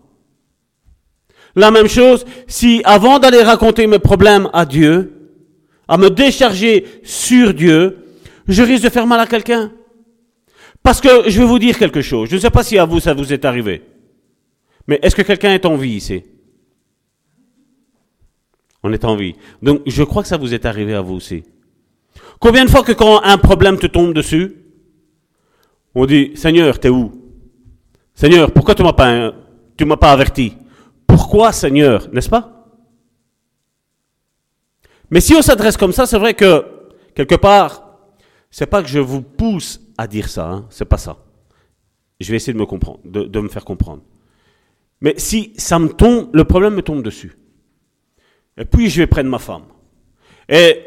[1.55, 5.29] La même chose, si avant d'aller raconter mes problèmes à Dieu,
[5.87, 8.07] à me décharger sur Dieu,
[8.47, 9.71] je risque de faire mal à quelqu'un.
[10.81, 12.29] Parce que je vais vous dire quelque chose.
[12.29, 13.83] Je ne sais pas si à vous ça vous est arrivé.
[14.87, 16.23] Mais est-ce que quelqu'un est en vie ici?
[18.83, 19.35] On est en vie.
[19.61, 21.43] Donc je crois que ça vous est arrivé à vous aussi.
[22.39, 24.55] Combien de fois que quand un problème te tombe dessus,
[25.95, 27.11] on dit Seigneur, t'es où?
[28.13, 29.33] Seigneur, pourquoi tu m'as pas
[29.77, 30.53] tu m'as pas averti?
[31.07, 32.51] Pourquoi Seigneur, n'est-ce pas?
[35.09, 36.65] Mais si on s'adresse comme ça, c'est vrai que
[37.13, 37.97] quelque part,
[38.51, 41.17] c'est pas que je vous pousse à dire ça, hein, c'est pas ça.
[42.19, 44.01] Je vais essayer de me comprendre, de, de me faire comprendre.
[45.05, 47.37] Mais si ça me tombe, le problème me tombe dessus.
[48.57, 49.65] Et puis je vais prendre ma femme.
[50.49, 50.79] Et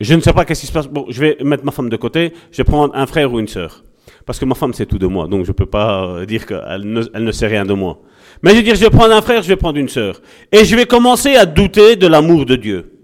[0.00, 0.88] je ne sais pas qu'est-ce qui se passe.
[0.88, 3.48] Bon, je vais mettre ma femme de côté, je vais prendre un frère ou une
[3.48, 3.84] sœur.
[4.24, 6.46] Parce que ma femme sait tout de moi, donc je ne peux pas euh, dire
[6.46, 8.00] qu'elle ne, sait rien de moi.
[8.42, 10.22] Mais je vais dire, je vais prendre un frère, je vais prendre une sœur.
[10.50, 12.98] Et je vais commencer à douter de l'amour de Dieu.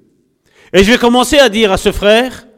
[0.72, 2.48] Et je vais commencer à dire à ce frère,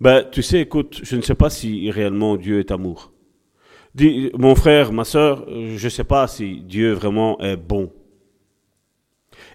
[0.00, 3.13] ben, tu sais, écoute, je ne sais pas si réellement Dieu est amour.
[3.96, 7.90] Mon frère, ma sœur, je ne sais pas si Dieu vraiment est bon.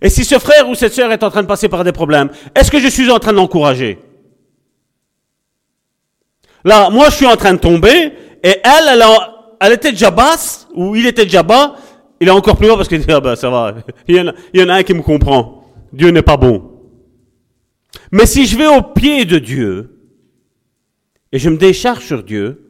[0.02, 2.30] Et si ce frère ou cette sœur est en train de passer par des problèmes,
[2.56, 4.00] est-ce que je suis en train de l'encourager?
[6.64, 8.14] Là, moi, je suis en train de tomber,
[8.44, 9.04] et elle, elle,
[9.60, 11.76] elle était déjà basse, ou il était déjà bas,
[12.22, 13.76] il est encore plus bas parce qu'il dit, ah ben, ça va,
[14.08, 15.66] il y, en a, il y en a un qui me comprend.
[15.92, 16.72] Dieu n'est pas bon.
[18.12, 19.96] Mais si je vais au pied de Dieu,
[21.32, 22.69] et je me décharge sur Dieu,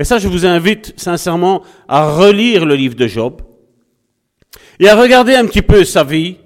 [0.00, 3.42] et ça, je vous invite sincèrement à relire le livre de Job,
[4.78, 6.38] et à regarder un petit peu sa vie,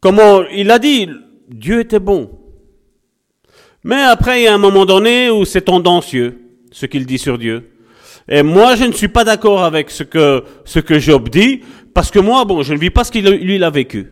[0.00, 1.08] comment il a dit,
[1.48, 2.30] Dieu était bon.
[3.84, 7.38] Mais après, il y a un moment donné où c'est tendancieux, ce qu'il dit sur
[7.38, 7.70] Dieu.
[8.28, 11.62] Et moi, je ne suis pas d'accord avec ce que, ce que Job dit,
[11.94, 14.10] parce que moi, bon, je ne vis pas ce qu'il lui a vécu.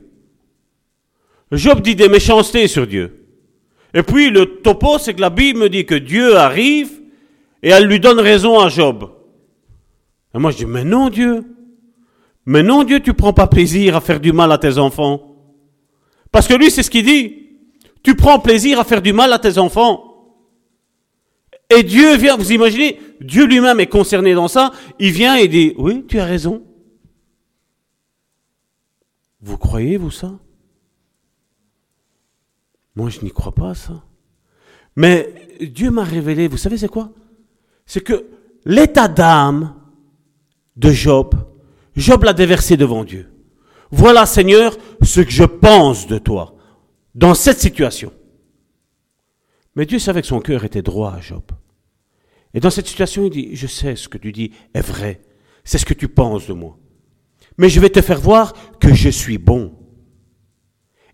[1.52, 3.26] Job dit des méchancetés sur Dieu.
[3.92, 6.99] Et puis, le topo, c'est que la Bible me dit que Dieu arrive
[7.62, 9.10] et elle lui donne raison à Job.
[10.34, 11.44] Et moi, je dis, mais non, Dieu.
[12.46, 15.36] Mais non, Dieu, tu prends pas plaisir à faire du mal à tes enfants.
[16.32, 17.48] Parce que lui, c'est ce qu'il dit.
[18.02, 20.10] Tu prends plaisir à faire du mal à tes enfants.
[21.68, 25.74] Et Dieu vient, vous imaginez, Dieu lui-même est concerné dans ça, il vient et dit,
[25.78, 26.64] oui, tu as raison.
[29.40, 30.32] Vous croyez, vous, ça?
[32.96, 34.02] Moi, je n'y crois pas, ça.
[34.96, 37.12] Mais Dieu m'a révélé, vous savez, c'est quoi?
[37.90, 38.24] C'est que
[38.64, 39.74] l'état d'âme
[40.76, 41.34] de Job,
[41.96, 43.28] Job l'a déversé devant Dieu.
[43.90, 46.54] Voilà, Seigneur, ce que je pense de toi
[47.16, 48.12] dans cette situation.
[49.74, 51.42] Mais Dieu savait que son cœur était droit à Job.
[52.54, 55.20] Et dans cette situation, il dit, je sais ce que tu dis est vrai.
[55.64, 56.78] C'est ce que tu penses de moi.
[57.58, 59.74] Mais je vais te faire voir que je suis bon.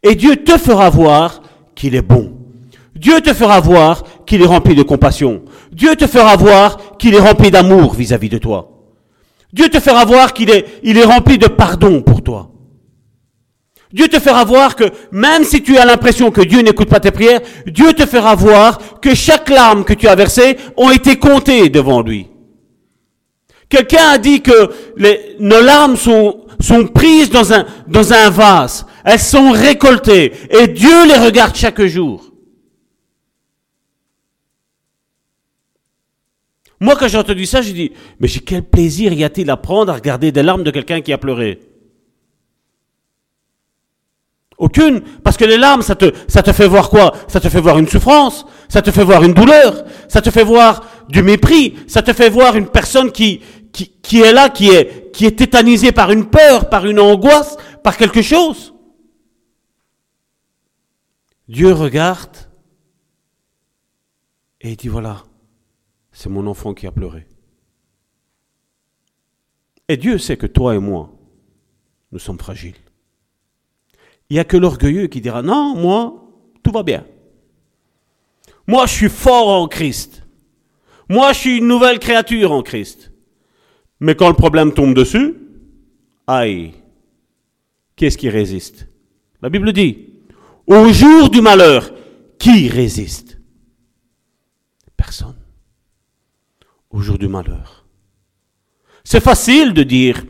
[0.02, 1.40] Et Dieu te fera voir
[1.74, 2.36] qu'il est bon.
[2.94, 5.42] Dieu te fera voir qu'il est rempli de compassion.
[5.72, 8.72] Dieu te fera voir qu'il est rempli d'amour vis-à-vis de toi.
[9.52, 12.50] Dieu te fera voir qu'il est, il est rempli de pardon pour toi.
[13.92, 17.12] Dieu te fera voir que même si tu as l'impression que Dieu n'écoute pas tes
[17.12, 21.68] prières, Dieu te fera voir que chaque larme que tu as versée ont été comptées
[21.68, 22.26] devant lui.
[23.68, 24.70] Quelqu'un a dit que
[25.40, 28.86] nos larmes sont, sont prises dans un, dans un vase.
[29.04, 32.25] Elles sont récoltées et Dieu les regarde chaque jour.
[36.80, 39.90] Moi, quand j'ai entendu ça, j'ai dit, mais j'ai quel plaisir y a-t-il à prendre
[39.92, 41.60] à regarder des larmes de quelqu'un qui a pleuré?
[44.58, 45.02] Aucune.
[45.22, 47.12] Parce que les larmes, ça te, ça te fait voir quoi?
[47.28, 50.44] Ça te fait voir une souffrance, ça te fait voir une douleur, ça te fait
[50.44, 53.40] voir du mépris, ça te fait voir une personne qui,
[53.72, 57.56] qui, qui est là, qui est, qui est tétanisée par une peur, par une angoisse,
[57.82, 58.74] par quelque chose.
[61.48, 62.36] Dieu regarde
[64.60, 65.22] et il dit voilà,
[66.16, 67.26] c'est mon enfant qui a pleuré.
[69.86, 71.12] Et Dieu sait que toi et moi,
[72.10, 72.74] nous sommes fragiles.
[74.30, 76.26] Il n'y a que l'orgueilleux qui dira non, moi,
[76.62, 77.04] tout va bien.
[78.66, 80.22] Moi, je suis fort en Christ.
[81.10, 83.12] Moi, je suis une nouvelle créature en Christ.
[84.00, 85.34] Mais quand le problème tombe dessus,
[86.26, 86.72] aïe,
[87.94, 88.88] qu'est-ce qui résiste?
[89.42, 90.14] La Bible dit,
[90.66, 91.92] au jour du malheur,
[92.38, 93.38] qui résiste?
[94.96, 95.36] Personne.
[96.96, 97.84] Au jour du malheur.
[99.04, 100.24] C'est facile de dire,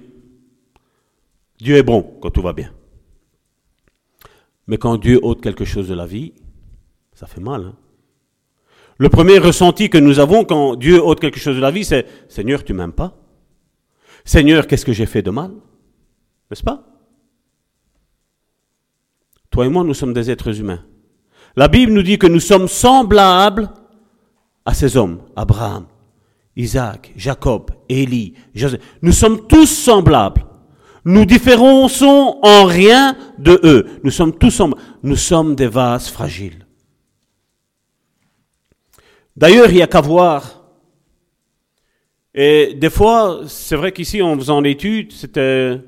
[1.61, 2.73] Dieu est bon quand tout va bien.
[4.67, 6.33] Mais quand Dieu ôte quelque chose de la vie,
[7.15, 7.67] ça fait mal.
[7.67, 7.77] Hein.
[8.99, 12.05] le premier ressenti que nous avons quand Dieu ôte quelque chose de la vie, c'est
[12.29, 13.17] Seigneur, tu m'aimes pas
[14.25, 15.53] Seigneur, qu'est-ce que j'ai fait de mal?
[16.51, 16.85] N'est-ce pas?
[19.51, 20.85] Toi et moi, nous sommes des êtres humains.
[21.55, 23.71] La Bible nous dit que nous sommes semblables
[24.65, 25.87] à ces hommes, Abraham,
[26.57, 28.81] Isaac, Jacob, Élie, Joseph.
[29.03, 30.45] Nous sommes tous semblables.
[31.05, 33.87] Nous différençons en rien de eux.
[34.03, 34.71] Nous sommes tous en...
[35.03, 36.67] Nous sommes des vases fragiles.
[39.37, 40.65] D'ailleurs, il n'y a qu'à voir.
[42.35, 45.79] Et des fois, c'est vrai qu'ici, en faisant l'étude, c'était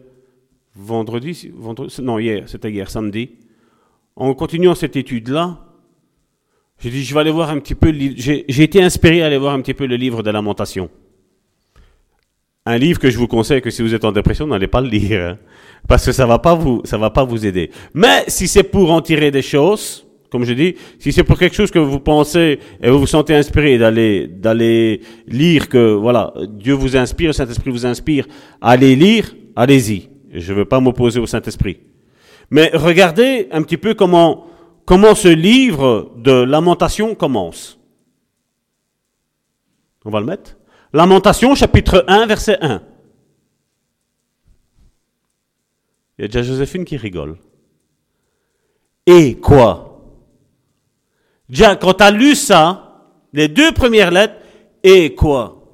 [0.74, 3.30] vendredi, vendredi, non, hier, c'était hier, samedi.
[4.16, 5.67] En continuant cette étude-là,
[6.80, 9.54] j'ai dit, je vais aller voir un petit peu, j'ai été inspiré à aller voir
[9.54, 10.90] un petit peu le livre de Lamentation
[12.68, 14.88] un livre que je vous conseille que si vous êtes en dépression, n'allez pas le
[14.88, 15.38] lire, hein,
[15.86, 17.70] parce que ça va pas vous, ça va pas vous aider.
[17.94, 21.56] Mais si c'est pour en tirer des choses, comme je dis, si c'est pour quelque
[21.56, 26.74] chose que vous pensez et vous vous sentez inspiré d'aller, d'aller lire que, voilà, Dieu
[26.74, 28.26] vous inspire, le Saint-Esprit vous inspire,
[28.60, 30.10] allez lire, allez-y.
[30.34, 31.78] Je ne veux pas m'opposer au Saint-Esprit.
[32.50, 34.46] Mais regardez un petit peu comment,
[34.88, 37.78] comment ce livre de lamentation commence?
[40.06, 40.56] On va le mettre.
[40.94, 42.82] Lamentation, chapitre 1, verset 1.
[46.16, 47.36] Il y a déjà Joséphine qui rigole.
[49.04, 50.24] Et quoi?
[51.50, 54.40] Déjà, quand tu as lu ça, les deux premières lettres,
[54.82, 55.68] et quoi?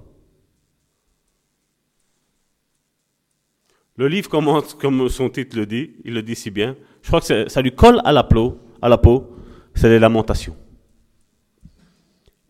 [3.96, 6.74] Le livre commence comme son titre le dit, il le dit si bien.
[7.02, 9.34] Je crois que ça lui colle à la peau, à la peau,
[9.74, 10.54] c'est les lamentations.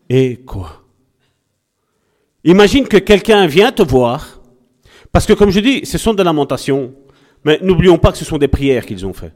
[0.09, 0.83] Et quoi?
[2.43, 4.41] Imagine que quelqu'un vient te voir,
[5.13, 6.93] parce que comme je dis, ce sont des lamentations,
[7.45, 9.33] mais n'oublions pas que ce sont des prières qu'ils ont fait.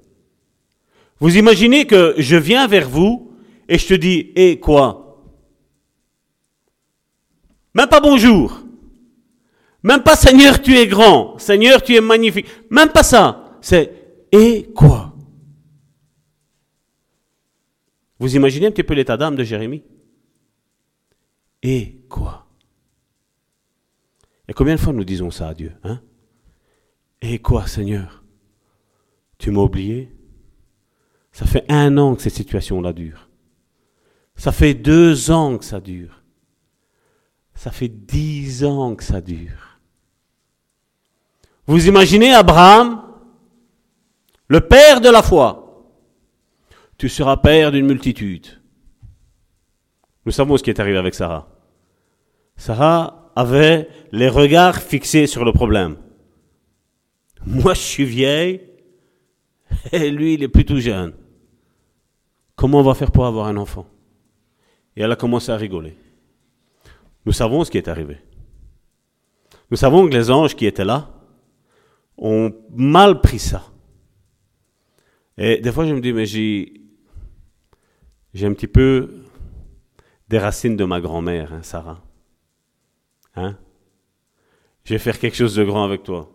[1.22, 3.32] Vous imaginez que je viens vers vous
[3.70, 5.24] et je te dis, et quoi?
[7.74, 8.60] Même pas bonjour.
[9.84, 11.40] Même pas Seigneur, tu es grand.
[11.40, 12.48] Seigneur, tu es magnifique.
[12.70, 13.58] Même pas ça.
[13.62, 15.14] C'est et quoi?
[18.20, 19.84] Vous imaginez un petit peu l'état d'âme de Jérémie?
[21.64, 22.46] Et quoi?
[24.48, 26.02] Et combien de fois nous disons ça à Dieu hein?
[27.22, 28.24] Et quoi, Seigneur?
[29.38, 30.14] Tu m'as oublié?
[31.32, 33.30] Ça fait un an que cette situation-là dure.
[34.36, 36.24] Ça fait deux ans que ça dure.
[37.56, 39.80] Ça fait dix ans que ça dure.
[41.68, 43.04] Vous imaginez Abraham,
[44.48, 45.69] le père de la foi.
[47.00, 48.62] Tu seras père d'une multitude.
[50.26, 51.48] Nous savons ce qui est arrivé avec Sarah.
[52.58, 55.96] Sarah avait les regards fixés sur le problème.
[57.46, 58.62] Moi, je suis vieille
[59.94, 61.14] et lui, il est plutôt jeune.
[62.58, 63.88] Comment on va faire pour avoir un enfant?
[64.98, 65.96] Et elle a commencé à rigoler.
[67.26, 68.18] Nous savons ce qui est arrivé.
[69.72, 71.14] Nous savons que les anges qui étaient là
[72.18, 73.64] ont mal pris ça.
[75.38, 76.79] Et des fois, je me dis, mais j'ai,
[78.34, 79.24] j'ai un petit peu
[80.28, 82.04] des racines de ma grand-mère, hein, Sarah.
[83.36, 83.58] Hein?
[84.84, 86.32] Je vais faire quelque chose de grand avec toi.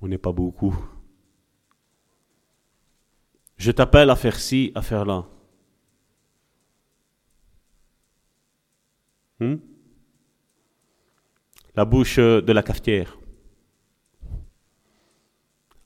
[0.00, 0.76] On n'est pas beaucoup.
[3.56, 5.28] Je t'appelle à faire ci, à faire là.
[9.38, 9.56] Hmm?
[11.74, 13.18] La bouche de la cafetière.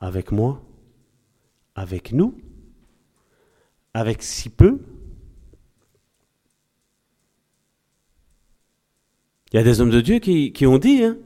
[0.01, 0.63] Avec moi?
[1.75, 2.39] Avec nous?
[3.97, 4.79] Avec si peu
[9.51, 11.17] Il y a des hommes de Dieu qui, ont dit, hein,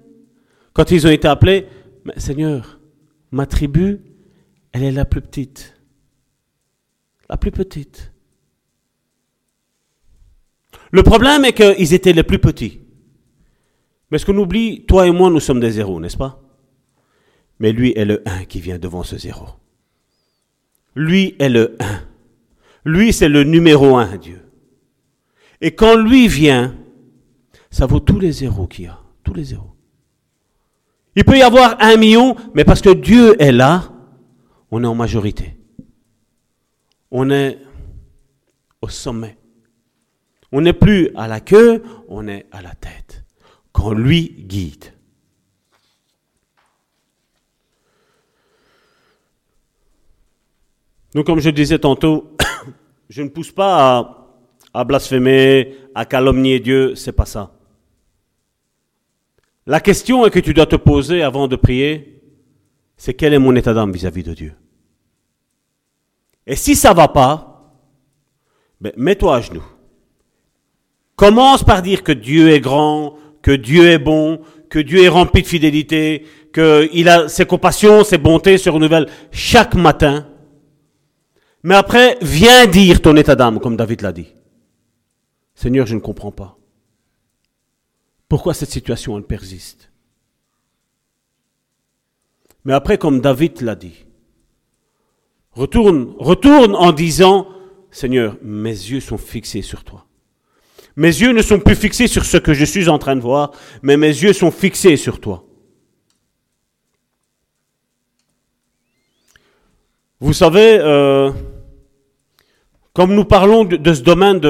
[0.72, 1.66] quand ils ont été appelés,
[2.16, 2.78] Seigneur,
[3.32, 4.02] ma tribu,
[4.70, 5.80] elle est la plus petite.
[7.28, 8.12] La plus petite.
[10.92, 12.82] Le problème est qu'ils étaient les plus petits.
[14.12, 16.40] Mais ce qu'on oublie, toi et moi, nous sommes des zéros, n'est-ce pas?
[17.58, 19.46] Mais lui est le 1 qui vient devant ce zéro.
[20.94, 22.09] Lui est le 1.
[22.84, 24.40] Lui, c'est le numéro 1, Dieu.
[25.60, 26.76] Et quand lui vient,
[27.70, 28.98] ça vaut tous les zéros qu'il y a.
[29.22, 29.76] Tous les zéros.
[31.16, 33.92] Il peut y avoir un million, mais parce que Dieu est là,
[34.70, 35.56] on est en majorité.
[37.10, 37.58] On est
[38.80, 39.36] au sommet.
[40.52, 43.24] On n'est plus à la queue, on est à la tête.
[43.72, 44.86] Quand lui guide.
[51.14, 52.36] Donc comme je disais tantôt,
[53.08, 54.30] je ne pousse pas à,
[54.74, 57.52] à blasphémer, à calomnier Dieu, c'est pas ça.
[59.66, 62.22] La question que tu dois te poser avant de prier,
[62.96, 64.52] c'est quel est mon état d'âme vis-à-vis de Dieu?
[66.46, 67.76] Et si ça va pas,
[68.80, 69.64] ben, mets-toi à genoux.
[71.16, 75.42] Commence par dire que Dieu est grand, que Dieu est bon, que Dieu est rempli
[75.42, 80.26] de fidélité, que il a ses compassions, ses bontés se renouvellent chaque matin.
[81.62, 84.28] Mais après, viens dire ton état d'âme, comme David l'a dit.
[85.54, 86.56] Seigneur, je ne comprends pas.
[88.28, 89.90] Pourquoi cette situation, elle persiste?
[92.64, 94.06] Mais après, comme David l'a dit,
[95.52, 97.48] retourne, retourne en disant,
[97.90, 100.06] Seigneur, mes yeux sont fixés sur toi.
[100.96, 103.52] Mes yeux ne sont plus fixés sur ce que je suis en train de voir,
[103.82, 105.44] mais mes yeux sont fixés sur toi.
[110.20, 111.32] Vous savez, euh,
[112.92, 114.40] comme nous parlons de, ce domaine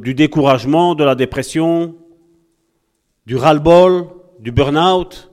[0.00, 1.94] du découragement, de la dépression,
[3.26, 4.06] du ras-le-bol,
[4.40, 5.30] du burn-out.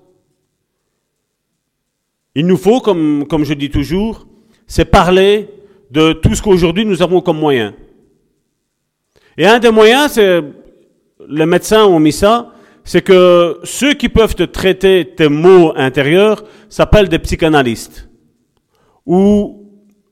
[2.35, 4.27] Il nous faut, comme, je dis toujours,
[4.68, 5.49] c'est parler
[5.89, 7.73] de tout ce qu'aujourd'hui nous avons comme moyen.
[9.38, 10.43] Et un des moyens, c'est,
[11.27, 12.53] les médecins ont mis ça,
[12.84, 18.10] c'est que ceux qui peuvent te traiter tes maux intérieurs s'appellent des psychanalystes.
[19.06, 19.65] Ou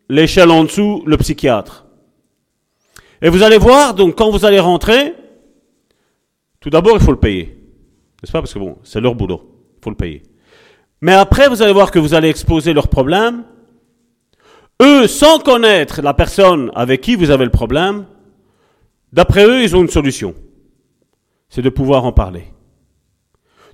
[0.10, 1.86] l'échelle en dessous, le psychiatre.
[3.22, 5.15] Et vous allez voir, donc quand vous allez rentrer,
[6.60, 7.57] tout d'abord il faut le payer.
[8.22, 8.41] N'est-ce pas?
[8.41, 9.41] Parce que bon, c'est leur boulot,
[9.77, 10.23] il faut le payer.
[11.02, 13.44] Mais après, vous allez voir que vous allez exposer leurs problèmes.
[14.81, 18.06] Eux, sans connaître la personne avec qui vous avez le problème,
[19.14, 20.34] d'après eux, ils ont une solution.
[21.49, 22.45] C'est de pouvoir en parler.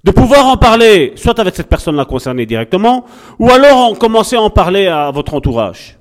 [0.03, 3.06] De pouvoir en parler, soit avec cette personne-là concernée directement,
[3.40, 5.98] ou alors en commencer à en parler à votre entourage.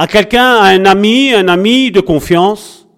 [0.00, 2.88] À quelqu'un, à un ami, un ami de confiance.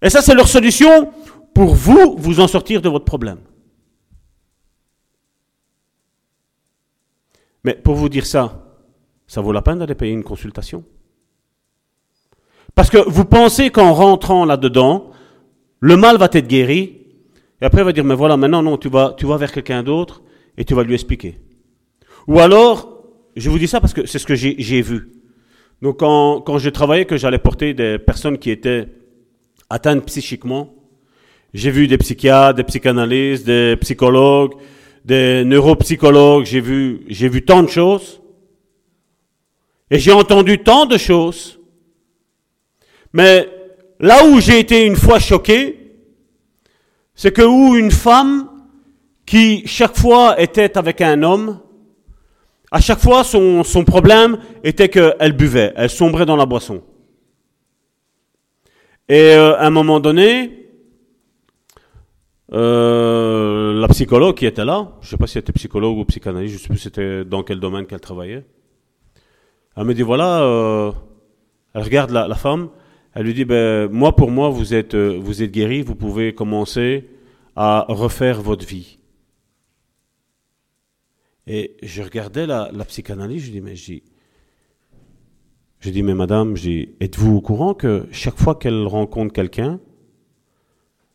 [0.00, 1.12] Et ça, c'est leur solution
[1.52, 3.40] pour vous, vous en sortir de votre problème.
[7.64, 8.64] Mais pour vous dire ça,
[9.26, 10.84] ça vaut la peine d'aller payer une consultation.
[12.76, 15.10] Parce que vous pensez qu'en rentrant là-dedans,
[15.80, 17.08] le mal va être guéri,
[17.60, 19.82] et après il va dire, mais voilà, maintenant non, tu vas, tu vas vers quelqu'un
[19.82, 20.22] d'autre
[20.56, 21.40] et tu vas lui expliquer.
[22.28, 22.89] Ou alors,
[23.40, 25.08] je vous dis ça parce que c'est ce que j'ai vu.
[25.82, 28.86] Donc quand, quand je travaillais, que j'allais porter des personnes qui étaient
[29.70, 30.74] atteintes psychiquement,
[31.54, 34.52] j'ai vu des psychiatres, des psychanalystes, des psychologues,
[35.04, 38.20] des neuropsychologues, j'ai vu, j'ai vu tant de choses.
[39.90, 41.58] Et j'ai entendu tant de choses.
[43.12, 43.48] Mais
[43.98, 45.78] là où j'ai été une fois choqué,
[47.14, 48.48] c'est que où une femme
[49.24, 51.60] qui chaque fois était avec un homme,
[52.70, 56.82] à chaque fois son, son problème était qu'elle buvait, elle sombrait dans la boisson.
[59.08, 60.60] Et euh, à un moment donné,
[62.52, 66.04] euh, la psychologue qui était là, je ne sais pas si elle était psychologue ou
[66.04, 68.44] psychanalyste, je ne sais plus c'était dans quel domaine qu'elle travaillait.
[69.76, 70.92] Elle me dit voilà, euh,
[71.74, 72.70] elle regarde la, femme,
[73.14, 76.34] elle lui dit ben moi pour moi vous êtes euh, vous êtes guéri, vous pouvez
[76.34, 77.08] commencer
[77.54, 78.99] à refaire votre vie.
[81.46, 84.02] Et je regardais la, la psychanalyse, je dis mais je dis
[85.80, 86.56] je dis mais madame,
[87.00, 89.80] êtes-vous au courant que chaque fois qu'elle rencontre quelqu'un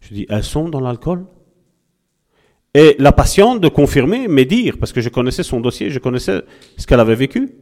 [0.08, 1.26] je dis, elles sont dans l'alcool?
[2.76, 6.42] Et la patiente de confirmer, mais dire, parce que je connaissais son dossier, je connaissais
[6.78, 7.56] ce qu'elle avait vécu.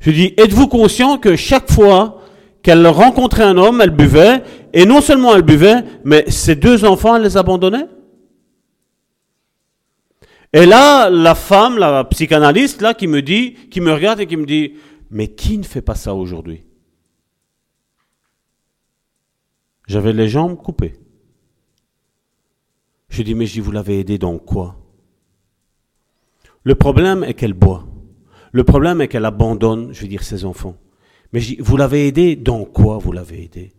[0.00, 2.20] Je dis, êtes-vous conscient que chaque fois
[2.62, 4.42] qu'elle rencontrait un homme, elle buvait,
[4.74, 7.86] et non seulement elle buvait, mais ses deux enfants, elle les abandonnait?
[10.52, 14.36] Et là, la femme, la psychanalyste, là, qui me dit, qui me regarde et qui
[14.36, 14.74] me dit,
[15.10, 16.64] mais qui ne fait pas ça aujourd'hui?
[19.86, 20.94] J'avais les jambes coupées.
[23.08, 24.76] Je dis, mais je vous l'avez aidé dans quoi?
[26.62, 27.86] Le problème est qu'elle boit.
[28.52, 30.76] Le problème est qu'elle abandonne, je veux dire, ses enfants.
[31.32, 33.74] Mais je dis, vous l'avez aidé dans quoi vous l'avez aidé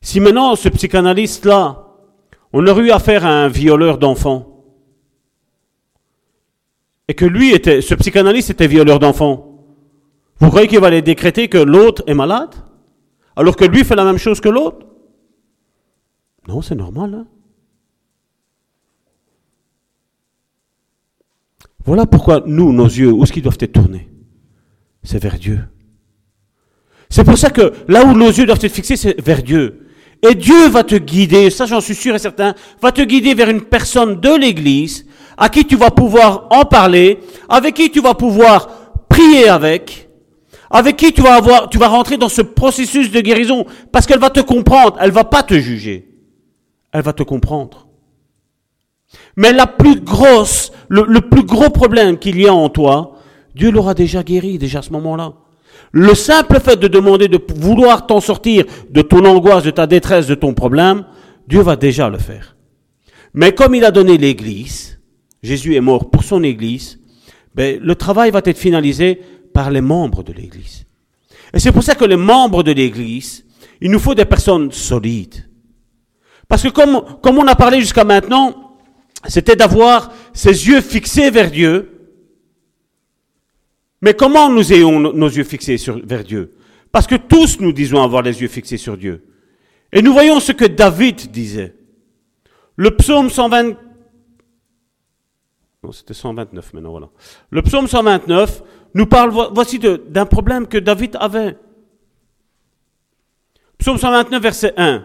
[0.00, 1.89] Si maintenant, ce psychanalyste-là,
[2.52, 4.64] on aurait eu affaire à un violeur d'enfants,
[7.08, 9.50] et que lui était, ce psychanalyste était violeur d'enfants,
[10.38, 12.54] vous croyez qu'il va aller décréter que l'autre est malade?
[13.36, 14.86] Alors que lui fait la même chose que l'autre?
[16.48, 17.14] Non, c'est normal.
[17.14, 17.26] Hein.
[21.84, 24.08] voilà pourquoi nous, nos yeux, où est-ce qu'ils doivent être tournés?
[25.02, 25.60] C'est vers Dieu.
[27.08, 29.88] C'est pour ça que là où nos yeux doivent être fixés, c'est vers Dieu.
[30.22, 33.48] Et Dieu va te guider, ça j'en suis sûr et certain, va te guider vers
[33.48, 35.06] une personne de l'Église
[35.38, 38.68] à qui tu vas pouvoir en parler, avec qui tu vas pouvoir
[39.08, 40.10] prier avec,
[40.70, 44.18] avec qui tu vas avoir, tu vas rentrer dans ce processus de guérison, parce qu'elle
[44.18, 46.10] va te comprendre, elle va pas te juger
[46.92, 47.86] elle va te comprendre.
[49.36, 53.16] Mais la plus grosse, le, plus gros problème qu'il y a en toi,
[53.54, 55.34] Dieu l'aura déjà guéri, déjà à ce moment-là.
[55.92, 60.26] Le simple fait de demander de vouloir t'en sortir de ton angoisse, de ta détresse,
[60.26, 61.04] de ton problème,
[61.48, 62.56] Dieu va déjà le faire.
[63.34, 65.00] Mais comme il a donné l'Église,
[65.42, 67.00] Jésus est mort pour son Église,
[67.54, 69.20] ben, le travail va être finalisé
[69.52, 70.86] par les membres de l'Église.
[71.52, 73.44] Et c'est pour ça que les membres de l'Église,
[73.80, 75.50] il nous faut des personnes solides,
[76.50, 78.76] parce que comme, comme on a parlé jusqu'à maintenant,
[79.28, 81.99] c'était d'avoir ses yeux fixés vers Dieu.
[84.02, 86.52] Mais comment nous ayons nos yeux fixés vers Dieu?
[86.90, 89.24] Parce que tous nous disons avoir les yeux fixés sur Dieu.
[89.92, 91.74] Et nous voyons ce que David disait.
[92.76, 93.76] Le psaume 120...
[95.82, 97.10] Non, c'était 129 maintenant, voilà.
[97.50, 98.62] Le psaume 129
[98.94, 101.56] nous parle, voici d'un problème que David avait.
[103.78, 105.04] Psaume 129, verset 1.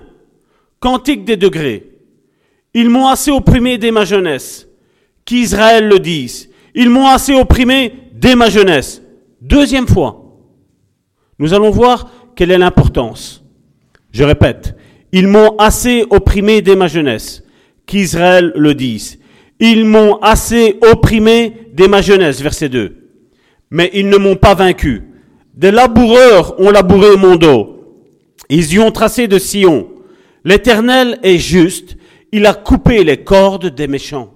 [0.80, 1.92] Cantique des degrés.
[2.74, 4.68] Ils m'ont assez opprimé dès ma jeunesse.
[5.24, 6.50] Qu'Israël le dise.
[6.74, 9.02] Ils m'ont assez opprimé dès ma jeunesse.
[9.42, 10.22] Deuxième fois.
[11.38, 13.44] Nous allons voir quelle est l'importance.
[14.12, 14.76] Je répète,
[15.12, 17.44] ils m'ont assez opprimé dès ma jeunesse.
[17.86, 19.20] Qu'Israël le dise.
[19.60, 22.96] Ils m'ont assez opprimé dès ma jeunesse, verset 2.
[23.70, 25.04] Mais ils ne m'ont pas vaincu.
[25.54, 27.76] Des laboureurs ont labouré mon dos.
[28.50, 29.88] Ils y ont tracé de Sion.
[30.44, 31.98] L'Éternel est juste.
[32.32, 34.35] Il a coupé les cordes des méchants.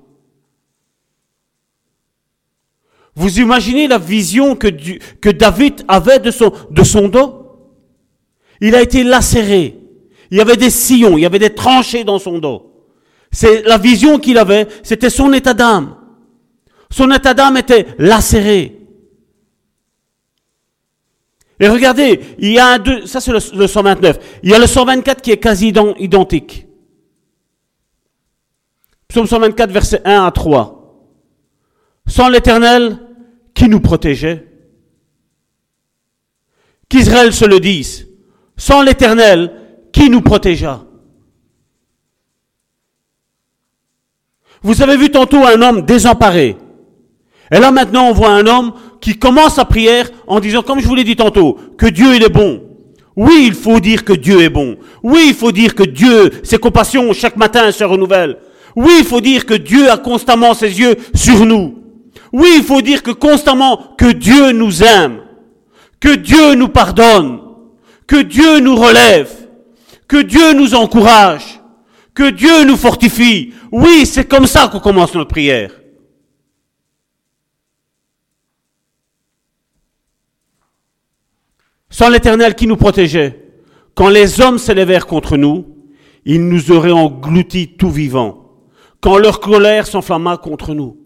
[3.19, 7.67] Vous imaginez la vision que, David avait de son, dos?
[8.61, 9.77] Il a été lacéré.
[10.31, 12.87] Il y avait des sillons, il y avait des tranchées dans son dos.
[13.29, 15.97] C'est la vision qu'il avait, c'était son état d'âme.
[16.89, 18.79] Son état d'âme était lacéré.
[21.59, 24.39] Et regardez, il y a un deux, ça c'est le, 129.
[24.43, 26.67] Il y a le 124 qui est quasi identique.
[29.09, 30.77] Psaume 124, verset 1 à 3.
[32.07, 33.08] Sans l'Éternel,
[33.53, 34.45] qui nous protégeait
[36.89, 38.07] Qu'Israël se le dise.
[38.57, 39.51] Sans l'Éternel,
[39.93, 40.81] qui nous protégea
[44.61, 46.57] Vous avez vu tantôt un homme désemparé.
[47.51, 50.87] Et là maintenant on voit un homme qui commence sa prière en disant, comme je
[50.87, 52.63] vous l'ai dit tantôt, que Dieu il est bon.
[53.15, 54.77] Oui, il faut dire que Dieu est bon.
[55.03, 58.35] Oui, il faut dire que Dieu, ses compassions chaque matin se renouvellent.
[58.75, 61.78] Oui, il faut dire que Dieu a constamment ses yeux sur nous.
[62.31, 65.21] Oui, il faut dire que constamment que Dieu nous aime,
[65.99, 67.41] que Dieu nous pardonne,
[68.07, 69.31] que Dieu nous relève,
[70.07, 71.61] que Dieu nous encourage,
[72.13, 73.53] que Dieu nous fortifie.
[73.71, 75.71] Oui, c'est comme ça qu'on commence notre prière.
[81.89, 83.45] Sans l'Éternel qui nous protégeait,
[83.95, 85.75] quand les hommes s'élevèrent contre nous,
[86.25, 88.51] ils nous auraient engloutis tout vivants,
[89.01, 90.98] quand leur colère s'enflamma contre nous.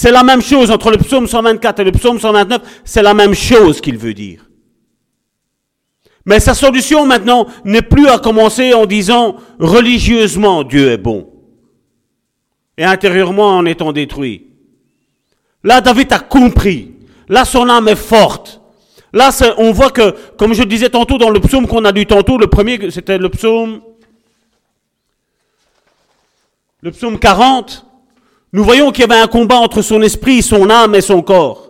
[0.00, 3.34] C'est la même chose entre le psaume 124 et le psaume 129, c'est la même
[3.34, 4.48] chose qu'il veut dire.
[6.24, 11.28] Mais sa solution maintenant n'est plus à commencer en disant religieusement Dieu est bon
[12.76, 14.46] et intérieurement en étant détruit.
[15.64, 16.92] Là, David a compris.
[17.28, 18.60] Là, son âme est forte.
[19.12, 22.38] Là, on voit que, comme je disais tantôt dans le psaume qu'on a lu tantôt,
[22.38, 23.80] le premier, c'était le psaume,
[26.82, 27.87] le psaume 40,
[28.52, 31.68] nous voyons qu'il y avait un combat entre son esprit, son âme et son corps.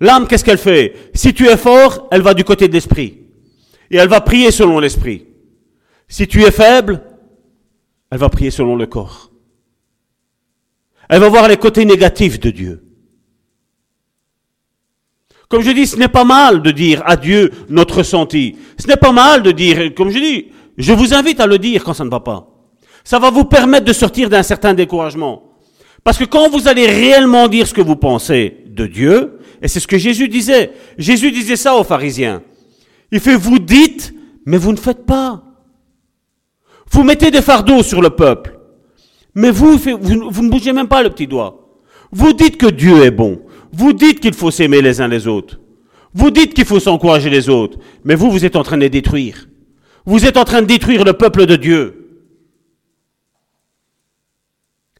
[0.00, 1.10] L'âme, qu'est-ce qu'elle fait?
[1.14, 3.18] Si tu es fort, elle va du côté de l'esprit.
[3.90, 5.26] Et elle va prier selon l'esprit.
[6.08, 7.02] Si tu es faible,
[8.10, 9.30] elle va prier selon le corps.
[11.08, 12.84] Elle va voir les côtés négatifs de Dieu.
[15.48, 18.56] Comme je dis, ce n'est pas mal de dire à Dieu notre ressenti.
[18.78, 20.48] Ce n'est pas mal de dire, comme je dis,
[20.78, 22.51] je vous invite à le dire quand ça ne va pas.
[23.04, 25.42] Ça va vous permettre de sortir d'un certain découragement.
[26.04, 29.80] Parce que quand vous allez réellement dire ce que vous pensez de Dieu, et c'est
[29.80, 32.42] ce que Jésus disait, Jésus disait ça aux pharisiens.
[33.12, 34.12] Il fait, vous dites,
[34.44, 35.42] mais vous ne faites pas.
[36.90, 38.58] Vous mettez des fardeaux sur le peuple,
[39.34, 41.80] mais vous, vous, ne bougez même pas le petit doigt.
[42.10, 43.40] Vous dites que Dieu est bon.
[43.72, 45.58] Vous dites qu'il faut s'aimer les uns les autres.
[46.12, 47.78] Vous dites qu'il faut s'encourager les autres.
[48.04, 49.48] Mais vous, vous êtes en train de les détruire.
[50.04, 52.01] Vous êtes en train de détruire le peuple de Dieu.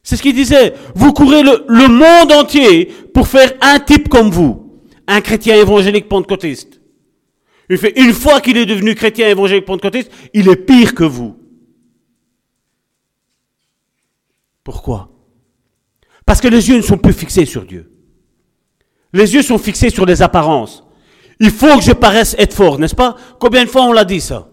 [0.03, 0.73] C'est ce qu'il disait.
[0.95, 4.81] Vous courez le, monde entier pour faire un type comme vous.
[5.07, 6.81] Un chrétien évangélique pentecôtiste.
[7.69, 11.37] Une fois qu'il est devenu chrétien évangélique pentecôtiste, il est pire que vous.
[14.63, 15.09] Pourquoi?
[16.25, 17.89] Parce que les yeux ne sont plus fixés sur Dieu.
[19.13, 20.83] Les yeux sont fixés sur les apparences.
[21.39, 23.15] Il faut que je paraisse être fort, n'est-ce pas?
[23.39, 24.49] Combien de fois on l'a dit ça?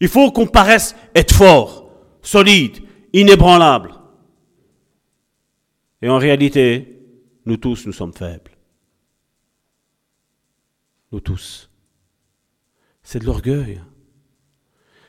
[0.00, 1.88] Il faut qu'on paraisse être fort,
[2.22, 2.78] solide,
[3.12, 3.94] inébranlable.
[6.04, 7.00] Et en réalité,
[7.46, 8.50] nous tous, nous sommes faibles.
[11.10, 11.70] Nous tous.
[13.02, 13.80] C'est de l'orgueil.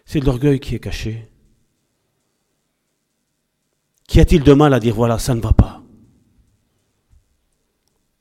[0.05, 1.27] C'est de l'orgueil qui est caché.
[4.07, 5.83] Qu'y a-t-il de mal à dire voilà, ça ne va pas?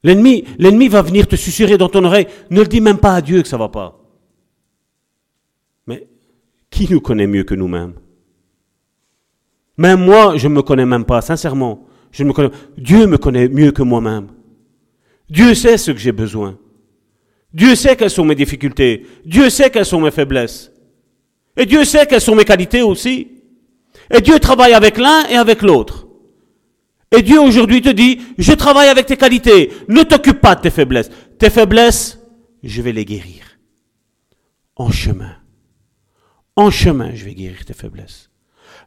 [0.02, 2.26] L'ennemi, l'ennemi va venir te susurrer dans ton oreille.
[2.50, 4.00] Ne le dis même pas à Dieu que ça ne va pas.
[5.86, 6.08] Mais
[6.70, 7.94] qui nous connaît mieux que nous-mêmes?
[9.76, 11.86] Même moi, je ne me connais même pas, sincèrement.
[12.20, 12.50] Me connais.
[12.78, 14.28] Dieu me connaît mieux que moi-même.
[15.28, 16.58] Dieu sait ce que j'ai besoin.
[17.52, 19.06] Dieu sait quelles sont mes difficultés.
[19.24, 20.70] Dieu sait quelles sont mes faiblesses.
[21.56, 23.28] Et Dieu sait quelles sont mes qualités aussi.
[24.12, 26.06] Et Dieu travaille avec l'un et avec l'autre.
[27.16, 29.72] Et Dieu aujourd'hui te dit, je travaille avec tes qualités.
[29.88, 31.10] Ne t'occupe pas de tes faiblesses.
[31.38, 32.18] Tes faiblesses,
[32.62, 33.58] je vais les guérir.
[34.76, 35.36] En chemin.
[36.56, 38.30] En chemin, je vais guérir tes faiblesses.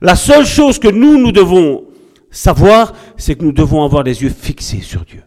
[0.01, 1.85] La seule chose que nous, nous devons
[2.31, 5.23] savoir, c'est que nous devons avoir les yeux fixés sur Dieu.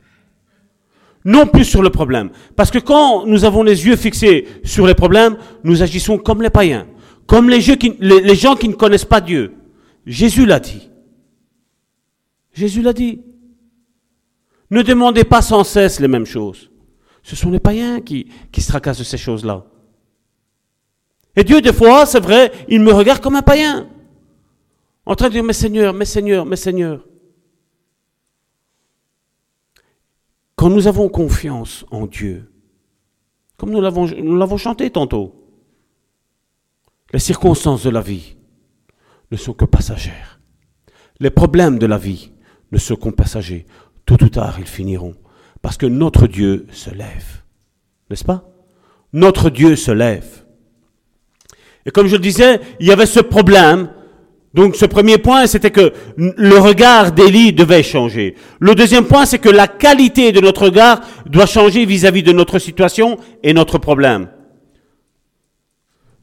[1.25, 2.31] Non plus sur le problème.
[2.57, 6.51] Parce que quand nous avons les yeux fixés sur les problèmes, nous agissons comme les
[6.51, 6.87] païens,
[7.27, 9.55] comme les, gens qui ne connaissent pas Dieu.
[10.07, 10.89] Jésus l'a dit.
[12.53, 13.21] Jésus l'a dit.
[14.71, 16.71] Ne demandez pas sans cesse les mêmes choses.
[17.23, 19.67] Ce sont les païens qui, qui se tracassent de ces choses-là.
[21.37, 23.89] Et Dieu, des fois, c'est vrai, il me regarde comme un païen.
[25.07, 26.57] En train de dire, mais Seigneur, mais Seigneur, mais.
[30.57, 32.53] Quand nous avons confiance en Dieu,
[33.57, 35.35] comme nous l'avons, nous l'avons chanté tantôt,
[37.13, 38.37] les circonstances de la vie
[39.31, 40.41] ne sont que passagères.
[41.19, 42.33] Les problèmes de la vie
[42.73, 43.67] ne sont que passagers.
[44.07, 45.15] Tôt ou tard, ils finiront.
[45.63, 47.43] Parce que notre Dieu se lève.
[48.09, 48.49] N'est-ce pas?
[49.13, 50.45] Notre Dieu se lève.
[51.85, 53.91] Et comme je le disais, il y avait ce problème.
[54.53, 58.35] Donc ce premier point, c'était que le regard d'Élie devait changer.
[58.59, 62.59] Le deuxième point, c'est que la qualité de notre regard doit changer vis-à-vis de notre
[62.59, 64.29] situation et notre problème.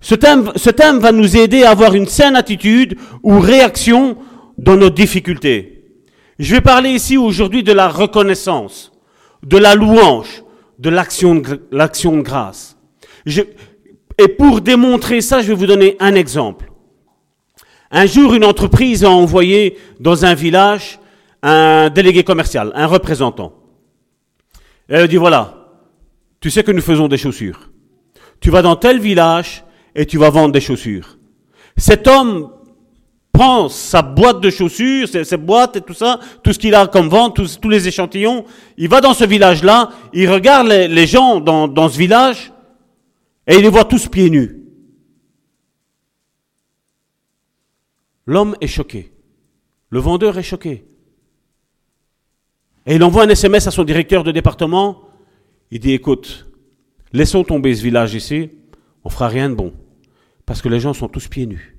[0.01, 4.17] Ce thème, va nous aider à avoir une saine attitude ou réaction
[4.57, 5.85] dans nos difficultés.
[6.37, 8.91] Je vais parler ici aujourd'hui de la reconnaissance,
[9.43, 10.43] de la louange,
[10.79, 12.77] de l'action de, grâce.
[13.25, 16.71] Et pour démontrer ça, je vais vous donner un exemple.
[17.91, 20.99] Un jour, une entreprise a envoyé dans un village
[21.41, 23.53] un délégué commercial, un représentant.
[24.89, 25.53] Elle a dit, voilà,
[26.39, 27.69] tu sais que nous faisons des chaussures.
[28.39, 29.63] Tu vas dans tel village
[29.95, 31.17] et tu vas vendre des chaussures.
[31.77, 32.49] Cet homme
[33.31, 37.07] prend sa boîte de chaussures, ses, boîtes et tout ça, tout ce qu'il a comme
[37.07, 38.45] vente, tous, les échantillons,
[38.77, 42.51] il va dans ce village-là, il regarde les, gens dans, dans ce village,
[43.45, 44.66] et il les voit tous pieds nus.
[48.27, 49.11] L'homme est choqué.
[49.89, 50.85] Le vendeur est choqué.
[52.85, 55.03] Et il envoie un SMS à son directeur de département.
[55.71, 56.45] Il dit, écoute,
[57.13, 58.49] laissons tomber ce village ici,
[59.03, 59.73] on fera rien de bon.
[60.45, 61.77] Parce que les gens sont tous pieds nus.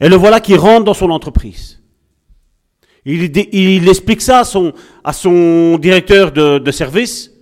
[0.00, 1.82] Et le voilà qui rentre dans son entreprise.
[3.04, 7.32] Il, explique ça à son, directeur de, service.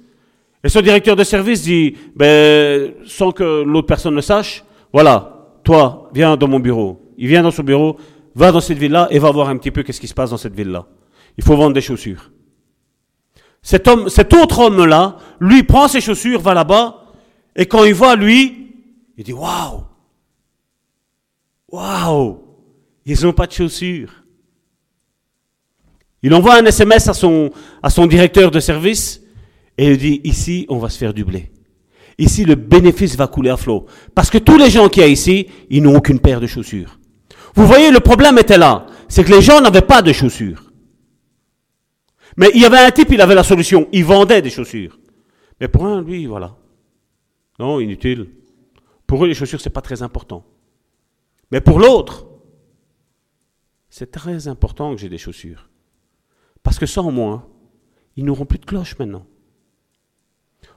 [0.63, 6.11] Et son directeur de service dit, ben, sans que l'autre personne ne sache, voilà, toi,
[6.15, 7.06] viens dans mon bureau.
[7.19, 7.97] Il vient dans son bureau,
[8.35, 10.37] va dans cette ville-là et va voir un petit peu qu'est-ce qui se passe dans
[10.37, 10.87] cette ville-là.
[11.39, 12.31] Il faut vendre des chaussures.
[13.63, 17.03] Cet homme, cet autre homme-là, lui prend ses chaussures, va là-bas,
[17.57, 18.75] et quand il voit lui,
[19.17, 19.85] il dit, waouh!
[21.73, 22.39] Waouh!
[23.07, 24.13] Ils n'ont pas de chaussures.
[26.23, 27.51] Il envoie un SMS à son,
[27.83, 29.23] à son directeur de service
[29.79, 31.53] et il dit, ici, on va se faire du blé.
[32.19, 33.87] Ici, le bénéfice va couler à flot.
[34.15, 36.99] Parce que tous les gens qui y a ici, ils n'ont aucune paire de chaussures.
[37.57, 38.87] Vous voyez, le problème était là.
[39.09, 40.63] C'est que les gens n'avaient pas de chaussures.
[42.37, 43.89] Mais il y avait un type, il avait la solution.
[43.93, 44.99] Il vendait des chaussures.
[45.59, 46.55] Mais pour un, lui, voilà.
[47.59, 48.29] Non, inutile.
[49.07, 50.45] Pour eux, les chaussures, c'est pas très important.
[51.51, 52.27] Mais pour l'autre,
[53.89, 55.71] c'est très important que j'ai des chaussures.
[56.63, 57.49] Parce que sans moi,
[58.17, 59.25] ils n'auront plus de cloche maintenant.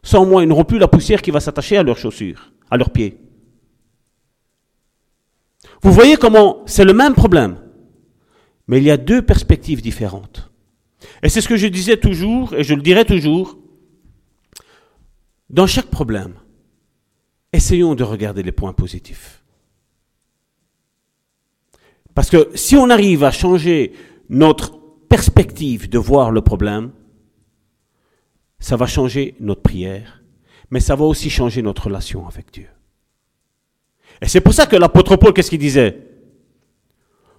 [0.02, 2.92] Sans moi, ils n'auront plus la poussière qui va s'attacher à leurs chaussures, à leurs
[2.92, 3.18] pieds.
[5.82, 7.58] Vous voyez comment c'est le même problème,
[8.68, 10.52] mais il y a deux perspectives différentes.
[11.24, 13.58] Et c'est ce que je disais toujours, et je le dirai toujours,
[15.50, 16.36] dans chaque problème,
[17.54, 19.44] essayons de regarder les points positifs.
[22.14, 23.94] Parce que si on arrive à changer
[24.30, 24.78] notre
[25.08, 26.92] perspective de voir le problème,
[28.60, 30.22] ça va changer notre prière,
[30.70, 32.68] mais ça va aussi changer notre relation avec Dieu.
[34.22, 36.06] Et c'est pour ça que l'apôtre Paul, qu'est-ce qu'il disait?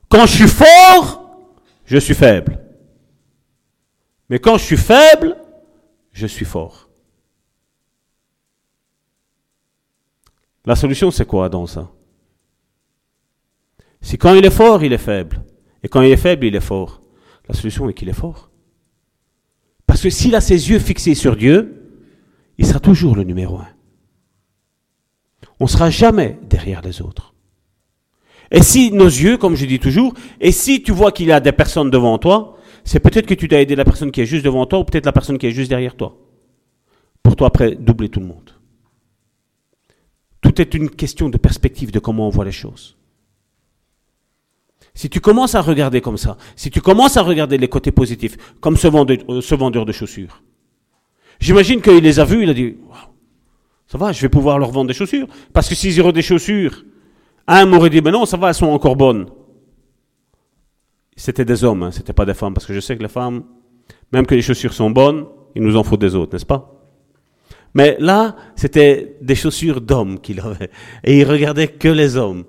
[0.08, 1.40] Quand je suis fort,
[1.84, 2.58] je suis faible.
[4.28, 5.36] Mais quand je suis faible,
[6.12, 6.88] je suis fort.
[10.64, 11.90] La solution, c'est quoi dans ça?
[14.00, 15.44] Si quand il est fort, il est faible,
[15.82, 17.00] et quand il est faible, il est fort,
[17.48, 18.50] la solution est qu'il est fort.
[19.86, 22.00] Parce que s'il a ses yeux fixés sur Dieu,
[22.56, 23.68] il sera toujours le numéro un.
[25.60, 27.34] On sera jamais derrière les autres.
[28.50, 31.40] Et si nos yeux, comme je dis toujours, et si tu vois qu'il y a
[31.40, 34.44] des personnes devant toi, c'est peut-être que tu dois aider la personne qui est juste
[34.44, 36.16] devant toi ou peut-être la personne qui est juste derrière toi.
[37.22, 38.50] Pour toi, après, doubler tout le monde.
[40.40, 42.96] Tout est une question de perspective, de comment on voit les choses.
[44.94, 48.36] Si tu commences à regarder comme ça, si tu commences à regarder les côtés positifs,
[48.60, 50.42] comme ce vendeur, euh, ce vendeur de chaussures,
[51.38, 52.76] j'imagine qu'il les a vus, il a dit,
[53.90, 55.26] ça va, je vais pouvoir leur vendre des chaussures.
[55.52, 56.84] Parce que s'ils auront des chaussures
[57.48, 59.26] Un m'aurait dit, mais non, ça va, elles sont encore bonnes.
[61.16, 63.42] C'était des hommes, hein, c'était pas des femmes, parce que je sais que les femmes,
[64.12, 65.26] même que les chaussures sont bonnes,
[65.56, 66.72] il nous en faut des autres, n'est-ce pas?
[67.74, 70.70] Mais là, c'était des chaussures d'hommes qu'il avait.
[71.02, 72.44] Et il regardait que les hommes.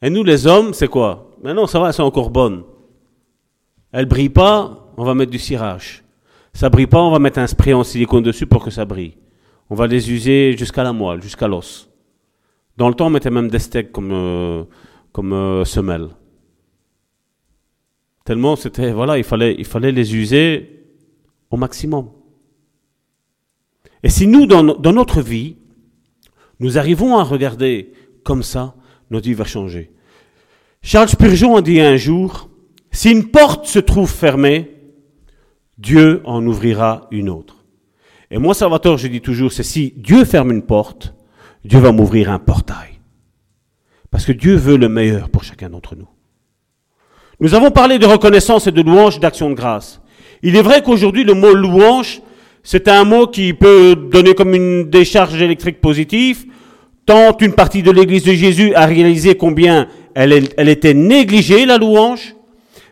[0.00, 1.32] Et nous, les hommes, c'est quoi?
[1.42, 2.62] Mais non, ça va, elles sont encore bonnes.
[3.90, 6.04] Elles brillent pas, on va mettre du cirage.
[6.52, 9.16] Ça brille pas, on va mettre un spray en silicone dessus pour que ça brille.
[9.70, 11.90] On va les user jusqu'à la moelle, jusqu'à l'os.
[12.76, 14.64] Dans le temps, on mettait même des steaks comme, euh,
[15.18, 16.08] euh, semelle.
[18.24, 20.86] Tellement c'était, voilà, il fallait, il fallait les user
[21.50, 22.10] au maximum.
[24.02, 25.56] Et si nous, dans, dans notre vie,
[26.60, 27.92] nous arrivons à regarder
[28.22, 28.74] comme ça,
[29.10, 29.92] notre vie va changer.
[30.82, 32.50] Charles Spurgeon a dit un jour,
[32.90, 34.70] si une porte se trouve fermée,
[35.78, 37.53] Dieu en ouvrira une autre.
[38.34, 41.14] Et moi, Salvatore, je dis toujours, c'est si Dieu ferme une porte,
[41.64, 42.98] Dieu va m'ouvrir un portail.
[44.10, 46.08] Parce que Dieu veut le meilleur pour chacun d'entre nous.
[47.38, 50.00] Nous avons parlé de reconnaissance et de louange, d'action de grâce.
[50.42, 52.22] Il est vrai qu'aujourd'hui, le mot louange,
[52.64, 56.44] c'est un mot qui peut donner comme une décharge électrique positive,
[57.06, 59.86] tant une partie de l'Église de Jésus a réalisé combien
[60.16, 62.34] elle, elle était négligée, la louange.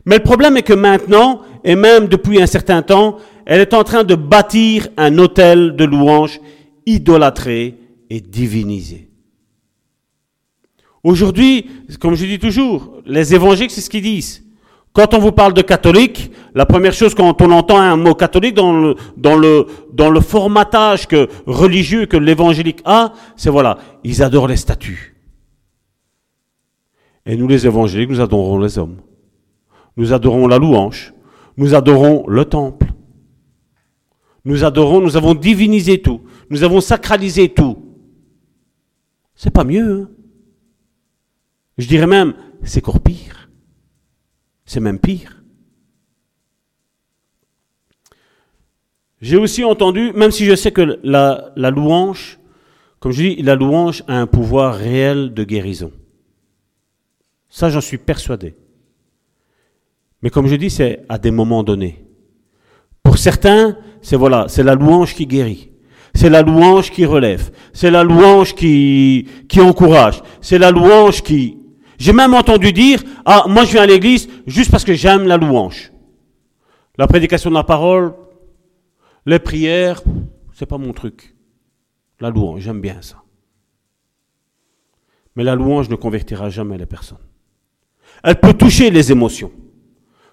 [0.05, 3.19] Mais le problème est que maintenant, et même depuis un certain temps,
[3.53, 6.41] elle est en train de bâtir un hôtel de louange
[6.87, 7.75] idolâtré
[8.09, 9.11] et divinisé.
[11.05, 11.69] Aujourd'hui,
[12.01, 14.43] comme je dis toujours, les évangéliques, c'est ce qu'ils disent.
[14.95, 18.55] Quand on vous parle de catholique, la première chose quand on entend un mot catholique
[18.55, 18.73] dans
[19.37, 21.07] le, formatage
[21.45, 25.15] religieux que l'évangélique a, c'est voilà, ils adorent les statues.
[27.27, 28.97] Et nous les évangéliques, nous adorons les hommes.
[29.99, 31.13] Nous adorons la louange.
[31.59, 32.82] Nous adorons le temple.
[34.45, 36.23] Nous adorons, nous avons divinisé tout.
[36.51, 37.79] Nous avons sacralisé tout.
[39.35, 40.03] C'est pas mieux.
[40.03, 40.11] Hein
[41.79, 43.49] Je dirais même, c'est encore pire.
[44.65, 45.43] C'est même pire.
[49.21, 52.41] J'ai aussi entendu, même si je sais que la, la louange,
[52.99, 55.93] comme je dis, la louange a un pouvoir réel de guérison.
[57.49, 58.57] Ça, j'en suis persuadé.
[60.23, 62.05] Mais comme je dis, c'est à des moments donnés.
[63.13, 65.71] Pour certains, c'est voilà, c'est la louange qui guérit.
[66.15, 67.51] C'est la louange qui relève.
[67.75, 69.29] C'est la louange qui,
[69.59, 70.23] encourage.
[70.41, 71.59] C'est la louange qui...
[71.99, 75.37] J'ai même entendu dire, ah, moi je viens à l'église juste parce que j'aime la
[75.37, 75.93] louange.
[76.97, 78.15] La prédication de la parole,
[79.27, 80.01] les prières,
[80.55, 81.37] c'est pas mon truc.
[82.19, 83.23] La louange, j'aime bien ça.
[85.37, 87.27] Mais la louange ne convertira jamais les personnes.
[88.25, 89.53] Elle peut toucher les émotions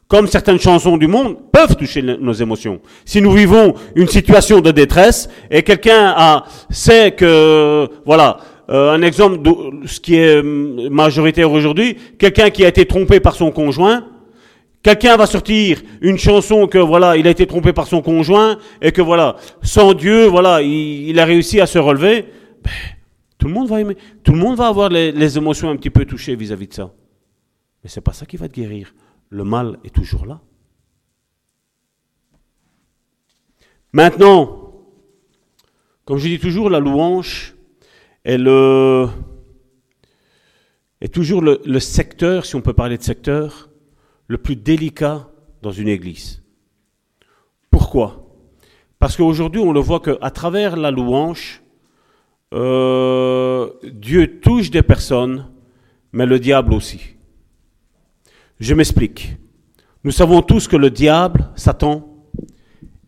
[0.10, 2.82] comme certaines chansons du monde, peuvent toucher nos émotions.
[3.06, 8.38] Si nous vivons une situation de détresse et quelqu'un a, sait que, voilà,
[8.72, 13.20] euh, un exemple de ce qui est euh, majoritaire aujourd'hui, quelqu'un qui a été trompé
[13.20, 14.08] par son conjoint,
[14.82, 18.92] quelqu'un va sortir une chanson que voilà, il a été trompé par son conjoint et
[18.92, 22.26] que voilà, sans Dieu, voilà, il, a réussi à se relever.
[22.64, 22.72] Ben,
[23.38, 26.04] tout le monde va aimer, tout le monde va avoir les, émotions un petit peu
[26.06, 26.94] touchées vis-à-vis -vis de ça.
[27.84, 28.92] Mais c'est pas ça qui va te guérir
[29.30, 30.42] le mal est toujours là.
[33.92, 34.74] Maintenant,
[36.06, 37.56] comme je dis toujours, la louange
[38.26, 38.38] est,
[41.12, 43.70] toujours le, le, secteur, si on peut parler de secteur,
[44.28, 45.30] le plus délicat
[45.62, 46.42] dans une église.
[47.72, 48.26] Pourquoi?
[49.00, 51.64] Parce qu'aujourd'hui, on le voit qu'à travers la louange,
[52.54, 55.48] euh, Dieu touche des personnes,
[56.12, 57.00] mais le diable aussi.
[58.60, 59.38] Je m'explique.
[60.04, 62.28] Nous savons tous que le diable, Satan,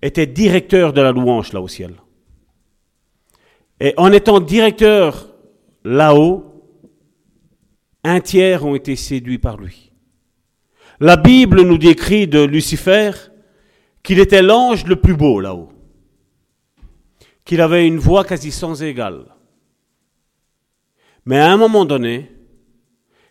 [0.01, 1.95] était directeur de la louange là au ciel.
[3.79, 5.33] Et en étant directeur
[5.83, 6.45] là-haut,
[8.03, 9.91] un tiers ont été séduits par lui.
[10.99, 13.11] La Bible nous décrit de Lucifer
[14.03, 15.69] qu'il était l'ange le plus beau là-haut,
[17.43, 19.25] qu'il avait une voix quasi sans égale.
[21.25, 22.31] Mais à un moment donné,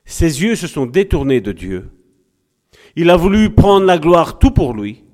[0.05, 1.91] ses yeux se sont détournés de Dieu
[2.97, 5.05] il a voulu prendre la gloire tout pour lui.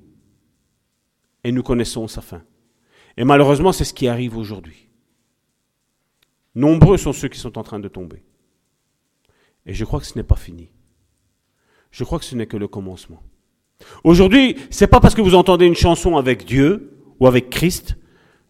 [1.43, 2.43] Et nous connaissons sa fin.
[3.15, 4.89] Et malheureusement, c'est ce qui arrive aujourd'hui.
[6.55, 8.23] Nombreux sont ceux qui sont en train de tomber.
[9.65, 10.69] Et je crois que ce n'est pas fini.
[11.91, 13.21] Je crois que ce n'est que le commencement.
[14.03, 17.97] Aujourd'hui, c'est pas parce que vous entendez une chanson avec Dieu ou avec Christ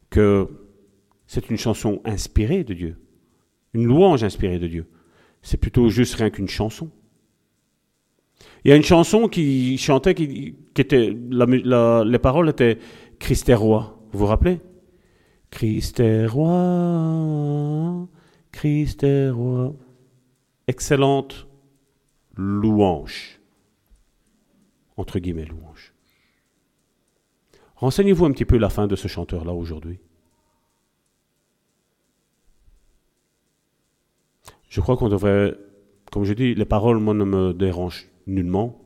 [0.10, 0.48] que
[1.28, 2.98] c'est une chanson inspirée de Dieu.
[3.74, 4.88] Une louange inspirée de Dieu.
[5.42, 6.90] C'est plutôt juste rien qu'une chanson.
[8.68, 12.78] Il y a une chanson qui chantait, qui, était, les paroles étaient
[13.18, 13.98] Christ est roi.
[14.12, 14.60] Vous vous rappelez
[15.52, 18.10] Christ est roi,
[18.52, 19.74] Christ est roi.
[20.68, 21.48] excellente
[22.36, 23.40] louange.
[24.98, 25.94] Entre guillemets, louange.
[27.78, 30.00] Renseignez-vous un petit peu la fin de ce chanteur-là aujourd'hui.
[34.68, 35.56] Je crois qu'on devrait,
[36.12, 38.82] comme je dis, les paroles, moi, ne me dérangent nullement.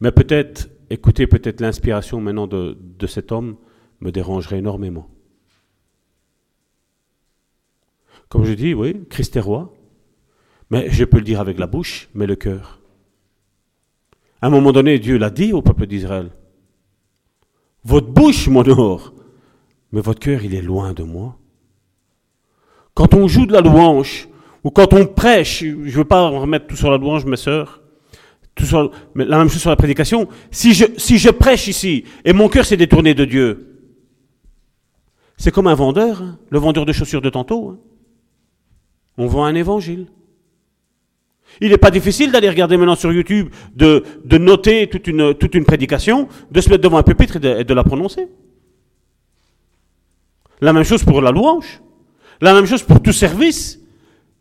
[0.00, 2.76] Mais peut-être, écouter peut-être l'inspiration maintenant de,
[3.06, 3.56] cet homme
[4.00, 5.08] me dérangerait énormément.
[8.28, 9.74] Comme je dis, oui, Christ est roi.
[10.70, 12.80] Mais je peux le dire avec la bouche, mais le cœur.
[14.40, 16.30] À un moment donné, Dieu l'a dit au peuple d'Israël.
[17.84, 19.12] Votre bouche m'honore,
[19.92, 21.36] mais votre cœur, il est loin de moi.
[22.94, 24.28] Quand on joue de la louange,
[24.62, 27.80] ou quand on prêche, je ne veux pas remettre tout sur la louange, mes sœurs,
[28.60, 30.28] tout la même chose sur la prédication.
[30.50, 33.66] Si je, prêche ici, et mon cœur s'est détourné de Dieu,
[35.36, 37.70] c'est comme un vendeur, hein, le vendeur de chaussures de tantôt.
[37.70, 37.78] Hein.
[39.16, 40.06] On vend un évangile.
[41.60, 44.04] Il n'est pas difficile d'aller regarder maintenant sur YouTube, de,
[44.38, 48.28] noter toute une, prédication, de se mettre devant un pupitre et de, la prononcer.
[50.60, 51.80] La même chose pour la louange.
[52.40, 53.80] La même chose pour tout service.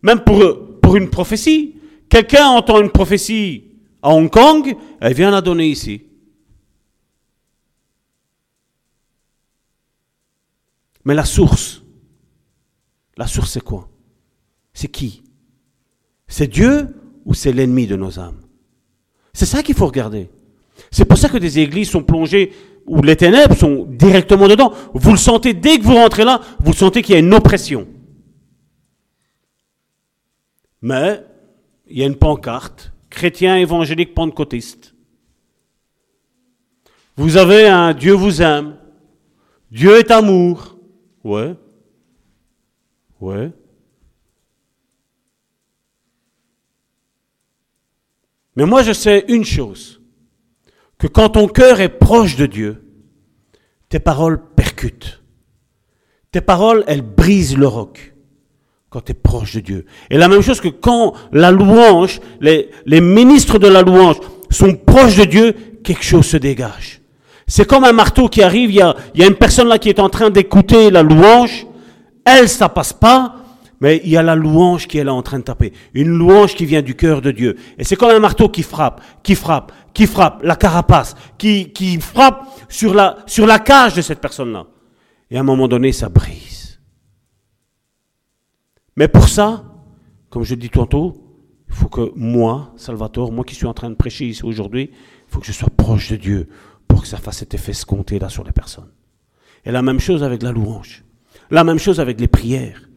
[0.04, 1.76] Même pour une prophétie.
[2.10, 3.69] Quelqu'un entend une prophétie
[4.02, 6.04] à Hong Kong, elle vient la donner ici.
[11.06, 11.82] Mais la source,
[13.18, 13.90] la source c'est quoi?
[14.74, 15.24] C'est qui?
[16.28, 16.96] C'est Dieu
[17.26, 18.42] ou c'est l'ennemi de nos âmes?
[19.34, 20.30] C'est ça qu'il faut regarder.
[20.92, 22.54] C'est pour ça que des églises sont plongées
[22.86, 24.74] où les ténèbres sont directement dedans.
[24.94, 27.88] Vous le sentez dès que vous rentrez là, vous sentez qu'il y a une oppression.
[30.82, 31.24] Mais
[31.88, 34.94] il y a une pancarte, chrétien évangélique pentecôtiste.
[37.16, 38.78] Vous avez un Dieu vous aime,
[39.72, 40.78] Dieu est amour.
[41.24, 41.56] Ouais.
[43.20, 43.52] Ouais.
[48.56, 50.02] Mais moi je sais une chose,
[50.98, 52.84] que quand ton cœur est proche de Dieu,
[53.90, 55.24] tes paroles percutent.
[56.32, 58.14] Tes paroles, elles brisent le roc
[58.90, 59.86] quand tu es proche de Dieu.
[60.10, 62.70] Et la même chose que quand la louange, les,
[63.02, 64.18] ministres de la louange
[64.50, 67.02] sont proches de Dieu, quelque chose se dégage.
[67.48, 70.10] C'est comme un marteau qui arrive, il y a, une personne là qui est en
[70.10, 71.66] train d'écouter la louange,
[72.26, 73.36] elle, ça passe pas,
[73.80, 75.72] mais il y a la louange qui est là en train de taper.
[75.94, 77.56] Une louange qui vient du cœur de Dieu.
[77.78, 82.00] Et c'est comme un marteau qui frappe, qui frappe, qui frappe, la carapace, qui, qui
[82.00, 84.66] frappe sur la, sur la cage de cette personne-là.
[85.32, 86.49] Et à un moment donné, ça brise.
[89.00, 89.64] Mais pour ça,
[90.30, 91.16] comme je dis tantôt,
[91.70, 95.32] il faut que moi, Salvatore, moi qui suis en train de prêcher ici aujourd'hui, il
[95.32, 96.50] faut que je sois proche de Dieu
[96.86, 98.92] pour que ça fasse cet effet escompté là sur les personnes.
[99.64, 101.06] Et la même chose avec la louange.
[101.50, 102.90] La même chose avec les prières.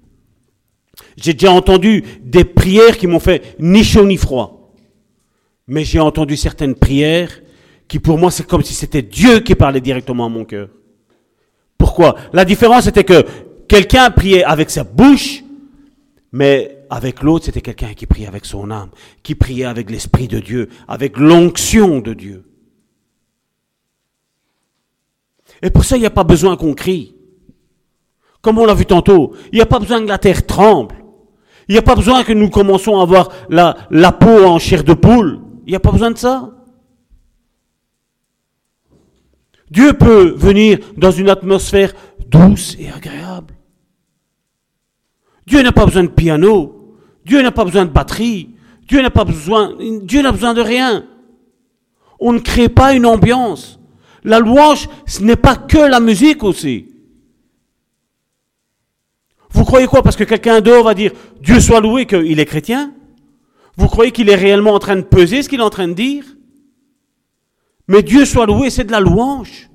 [1.16, 4.74] J'ai déjà entendu des prières qui m'ont fait ni chaud ni froid.
[5.68, 7.30] Mais j'ai entendu certaines prières
[7.86, 10.68] qui pour moi c'est comme si c'était Dieu qui parlait directement à mon cœur.
[11.78, 12.16] Pourquoi?
[12.32, 13.24] La différence était que
[13.68, 15.41] quelqu'un priait avec sa bouche,
[16.32, 18.90] mais avec l'autre c'était quelqu'un qui priait avec son âme,
[19.22, 22.44] qui priait avec l'Esprit de Dieu, avec l'onction de Dieu.
[25.62, 27.14] Et pour ça, il n'y a pas besoin qu'on crie.
[28.40, 30.96] Comme on l'a vu tantôt, il n'y a pas besoin que la terre tremble.
[31.68, 34.82] Il n'y a pas besoin que nous commençons à avoir la, la peau en chair
[34.82, 35.40] de poule.
[35.64, 36.50] Il n'y a pas besoin de ça.
[39.70, 41.94] Dieu peut venir dans une atmosphère
[42.26, 43.51] douce et agréable.
[45.52, 46.96] Dieu n'a pas besoin de piano.
[47.26, 48.54] Dieu n'a pas besoin de batterie.
[48.88, 51.04] Dieu n'a pas besoin, de rien.
[52.18, 53.78] On ne crée pas une ambiance.
[54.24, 56.88] La louange, ce n'est pas que la musique aussi.
[59.50, 60.02] Vous croyez quoi?
[60.02, 61.12] Parce que quelqu'un dehors va dire
[61.42, 62.94] Dieu soit loué qu'il est chrétien
[63.76, 65.92] Vous croyez qu'il est réellement en train de peser ce qu'il est en train de
[65.92, 66.24] dire?
[67.88, 69.68] Mais Dieu soit loué, c'est de la louange.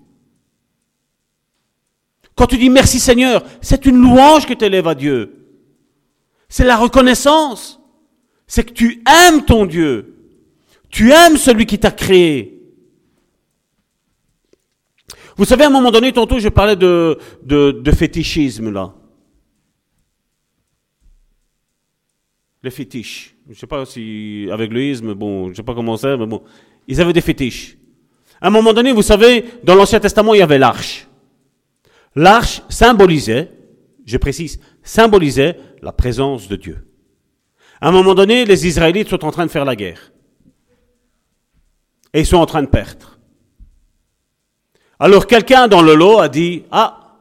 [2.33, 5.36] Quand tu dis merci Seigneur, c'est une louange que tu élèves à Dieu.
[6.49, 7.79] C'est la reconnaissance.
[8.47, 10.15] C'est que tu aimes ton Dieu.
[10.89, 12.53] Tu aimes celui qui t'a créé.
[15.35, 18.93] Vous savez, à un moment donné, tantôt, je parlais de, de, de fétichisme, là.
[22.63, 23.35] Les fétiches.
[23.45, 26.25] Je ne sais pas si, avec le bon, je ne sais pas comment c'est, mais
[26.25, 26.43] bon.
[26.87, 27.77] Ils avaient des fétiches.
[28.41, 31.07] À un moment donné, vous savez, dans l'Ancien Testament, il y avait l'arche.
[32.15, 33.51] L'arche symbolisait,
[34.05, 36.87] je précise, symbolisait la présence de Dieu.
[37.81, 40.11] À un moment donné, les Israélites sont en train de faire la guerre.
[42.13, 43.19] Et ils sont en train de perdre.
[44.99, 47.17] Alors quelqu'un dans le lot a dit, ah,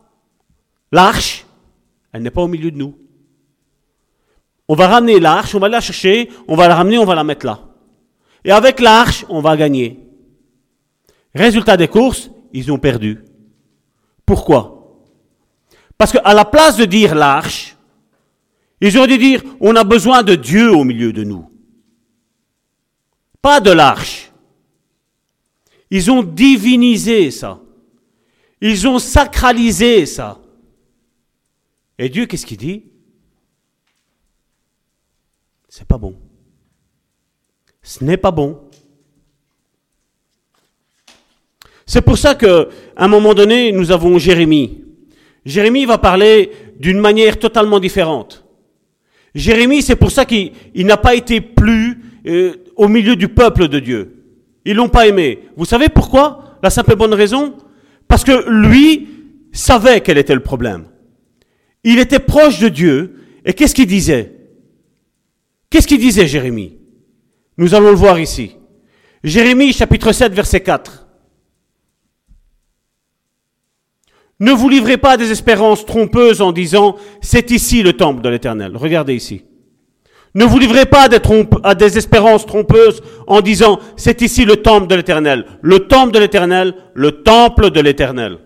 [0.92, 1.44] l'arche,
[2.12, 2.96] elle n'est pas au milieu de nous.
[4.68, 7.24] On va ramener l'arche, on va la chercher, on va la ramener, on va la
[7.24, 7.60] mettre là.
[8.44, 10.00] Et avec l'arche, on va gagner.
[11.34, 13.24] Résultat des courses, ils ont perdu.
[14.24, 14.75] Pourquoi?
[15.98, 17.76] Parce qu'à la place de dire l'arche,
[18.80, 21.50] ils auraient dû dire on a besoin de Dieu au milieu de nous.
[23.40, 24.30] Pas de l'arche.
[25.90, 27.60] Ils ont divinisé ça.
[28.60, 30.40] Ils ont sacralisé ça.
[31.98, 32.84] Et Dieu, qu'est-ce qu'il dit?
[35.68, 36.16] C'est pas bon.
[37.82, 38.60] Ce n'est pas bon.
[41.86, 44.85] C'est pour ça que, à un moment donné, nous avons Jérémie.
[45.46, 46.50] Jérémie va parler
[46.80, 48.44] d'une manière totalement différente.
[49.32, 53.78] Jérémie, c'est pour ça qu'il n'a pas été plus euh, au milieu du peuple de
[53.78, 54.24] Dieu.
[54.64, 55.38] Ils l'ont pas aimé.
[55.56, 56.58] Vous savez pourquoi?
[56.64, 57.54] La simple et bonne raison?
[58.08, 59.08] Parce que lui
[59.52, 60.86] savait quel était le problème.
[61.84, 63.14] Il était proche de Dieu.
[63.44, 64.32] Et qu'est-ce qu'il disait?
[65.70, 66.76] Qu'est-ce qu'il disait Jérémie?
[67.56, 68.56] Nous allons le voir ici.
[69.22, 71.05] Jérémie chapitre 7 verset 4.
[74.38, 78.28] Ne vous livrez pas à des espérances trompeuses en disant c'est ici le temple de
[78.28, 78.76] l'Éternel.
[78.76, 79.44] Regardez ici.
[80.34, 81.08] Ne vous livrez pas
[81.62, 85.46] à des, espérances trompeuses en disant c'est ici le temple de l'Éternel.
[85.62, 88.38] Le temple de l'Éternel, le temple de l'Éternel.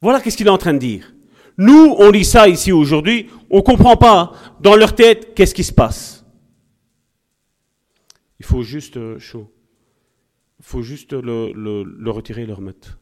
[0.00, 1.12] Voilà qu'est-ce qu'il est en train de dire.
[1.58, 5.64] Nous, on lit ça ici aujourd'hui, on ne comprend pas dans leur tête qu'est-ce qui
[5.64, 6.24] se passe.
[8.38, 9.52] Il faut juste euh, chaud.
[10.62, 12.98] Faut juste le, le, retirer et le remettre.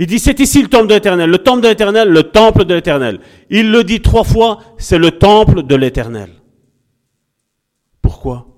[0.00, 2.74] Il dit, c'est ici le temple de l'éternel, le temple de l'éternel, le temple de
[2.74, 3.20] l'éternel.
[3.48, 6.30] Il le dit trois fois, c'est le temple de l'éternel.
[8.02, 8.48] Pourquoi?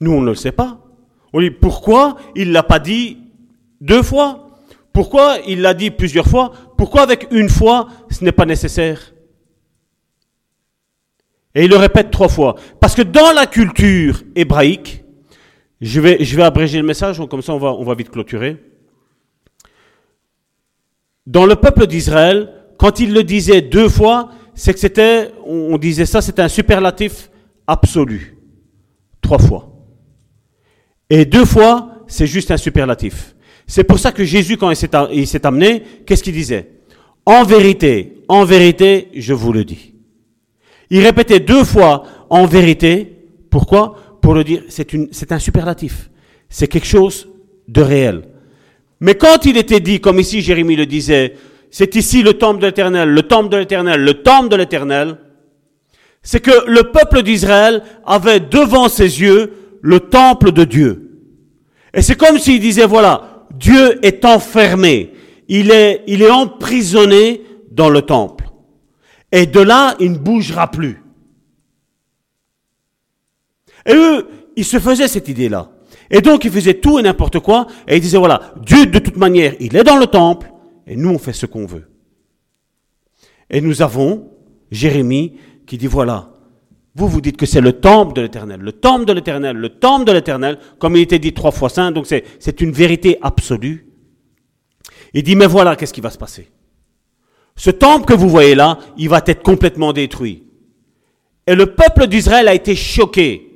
[0.00, 0.84] Nous, on ne le sait pas.
[1.32, 3.18] On dit, pourquoi il ne l'a pas dit
[3.80, 4.50] deux fois?
[4.92, 6.52] Pourquoi il l'a dit plusieurs fois?
[6.76, 9.12] Pourquoi avec une fois, ce n'est pas nécessaire?
[11.54, 12.56] Et il le répète trois fois.
[12.80, 15.04] Parce que dans la culture hébraïque,
[15.80, 18.56] je vais, je vais abréger le message, comme ça on va, on va vite clôturer.
[21.26, 26.06] Dans le peuple d'Israël, quand il le disait deux fois, c'est que c'était, on disait
[26.06, 27.30] ça, c'était un superlatif
[27.66, 28.36] absolu.
[29.20, 29.70] Trois fois.
[31.08, 33.34] Et deux fois, c'est juste un superlatif.
[33.66, 36.80] C'est pour ça que Jésus, quand il s'est amené, qu'est-ce qu'il disait?
[37.24, 39.89] En vérité, en vérité, je vous le dis.
[40.90, 43.16] Il répétait deux fois en vérité.
[43.48, 43.96] Pourquoi?
[44.20, 46.10] Pour le dire, c'est un superlatif.
[46.48, 47.28] C'est quelque chose
[47.68, 48.22] de réel.
[49.00, 51.34] Mais quand il était dit, comme ici Jérémie le disait,
[51.70, 55.16] c'est ici le temple de l'éternel, le temple de l'éternel, le temple de l'éternel,
[56.22, 61.10] c'est que le peuple d'Israël avait devant ses yeux le temple de Dieu.
[61.94, 65.12] Et c'est comme s'il disait, voilà, Dieu est enfermé,
[65.48, 68.39] il est, il est emprisonné dans le temple.
[69.32, 71.02] Et de là, il ne bougera plus.
[73.86, 74.26] Et eux,
[74.56, 75.70] ils se faisaient cette idée-là.
[76.10, 77.66] Et donc, ils faisaient tout et n'importe quoi.
[77.86, 80.50] Et ils disaient, voilà, Dieu, de toute manière, il est dans le temple.
[80.86, 81.88] Et nous, on fait ce qu'on veut.
[83.48, 84.30] Et nous avons
[84.70, 85.36] Jérémie
[85.66, 86.30] qui dit, voilà,
[86.94, 90.04] vous vous dites que c'est le temple de l'éternel, le temple de l'éternel, le temple
[90.04, 93.86] de l'éternel, comme il était dit trois fois saint, donc c'est une vérité absolue.
[95.14, 96.48] Il dit, mais voilà, qu'est-ce qui va se passer?
[97.56, 100.44] Ce temple que vous voyez là, il va être complètement détruit.
[101.46, 103.46] Et le peuple d'Israël a été choqué.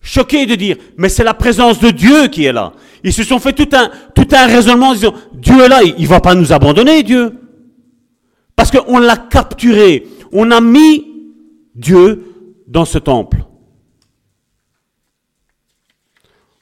[0.00, 2.72] Choqué de dire, mais c'est la présence de Dieu qui est là.
[3.04, 6.02] Ils se sont fait tout un, tout un raisonnement en disant, Dieu est là, il
[6.02, 7.38] ne va pas nous abandonner, Dieu.
[8.56, 10.06] Parce qu'on l'a capturé.
[10.32, 11.06] On a mis
[11.74, 12.24] Dieu
[12.66, 13.44] dans ce temple.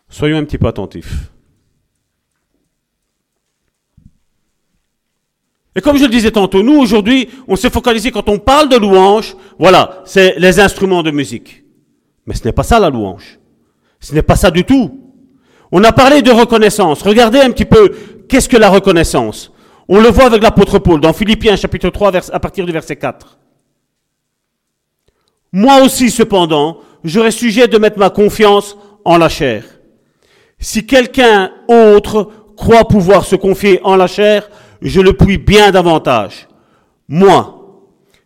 [0.08, 1.30] Soyons un petit peu attentifs.
[5.78, 8.74] Et comme je le disais tantôt, nous aujourd'hui, on s'est focalisé quand on parle de
[8.74, 11.62] louange, voilà, c'est les instruments de musique.
[12.26, 13.38] Mais ce n'est pas ça la louange.
[14.00, 14.98] Ce n'est pas ça du tout.
[15.70, 17.00] On a parlé de reconnaissance.
[17.02, 17.92] Regardez un petit peu,
[18.28, 19.52] qu'est-ce que la reconnaissance?
[19.88, 23.38] On le voit avec l'apôtre Paul dans Philippiens chapitre 3 à partir du verset 4.
[25.52, 29.62] Moi aussi, cependant, j'aurais sujet de mettre ma confiance en la chair.
[30.58, 34.50] Si quelqu'un autre croit pouvoir se confier en la chair,
[34.82, 36.48] je le puis bien davantage.
[37.08, 37.84] Moi,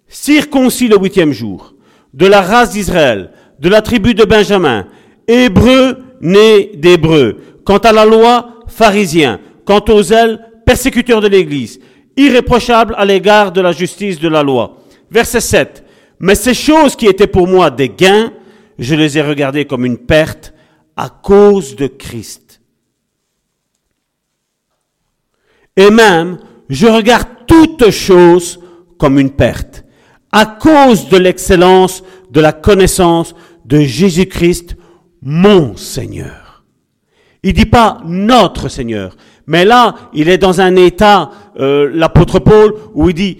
[0.08, 1.74] circoncis le huitième jour,
[2.14, 4.86] de la race d'Israël, de la tribu de Benjamin,
[5.28, 11.80] hébreu né d'hébreu, quant à la loi, pharisien, quant aux ailes, persécuteur de l'Église,
[12.16, 14.78] irréprochable à l'égard de la justice de la loi.
[15.10, 15.84] Verset 7.
[16.20, 18.32] Mais ces choses qui étaient pour moi des gains,
[18.78, 20.54] je les ai regardées comme une perte
[20.96, 22.41] à cause de Christ.
[25.76, 26.38] Et même,
[26.68, 28.60] je regarde toutes choses
[28.98, 29.84] comme une perte,
[30.30, 33.34] à cause de l'excellence de la connaissance
[33.64, 34.76] de Jésus-Christ,
[35.22, 36.64] mon Seigneur.
[37.42, 39.16] Il dit pas notre Seigneur,
[39.46, 43.38] mais là, il est dans un état, euh, l'apôtre Paul, où il dit,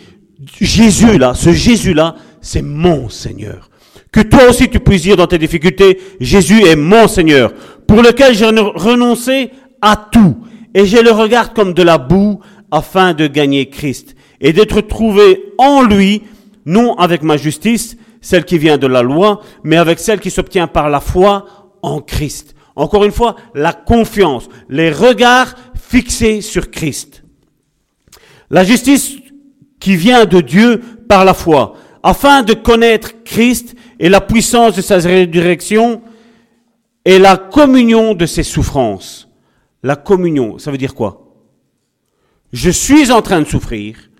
[0.60, 3.70] Jésus là, ce Jésus là, c'est mon Seigneur.
[4.10, 7.52] Que toi aussi tu puisses dire dans tes difficultés, Jésus est mon Seigneur,
[7.86, 9.50] pour lequel j'ai renoncé
[9.80, 10.36] à tout,
[10.74, 12.40] et je le regarde comme de la boue
[12.70, 16.22] afin de gagner Christ, et d'être trouvé en lui,
[16.64, 20.66] non avec ma justice, celle qui vient de la loi, mais avec celle qui s'obtient
[20.66, 21.44] par la foi
[21.82, 22.54] en Christ.
[22.74, 27.22] Encore une fois, la confiance, les regards fixés sur Christ.
[28.50, 29.16] La justice
[29.78, 34.82] qui vient de Dieu par la foi, afin de connaître Christ et la puissance de
[34.82, 36.00] sa résurrection
[37.04, 39.28] et la communion de ses souffrances.
[39.82, 41.34] La communion, ça veut dire quoi?
[42.52, 44.10] Je suis en train de souffrir.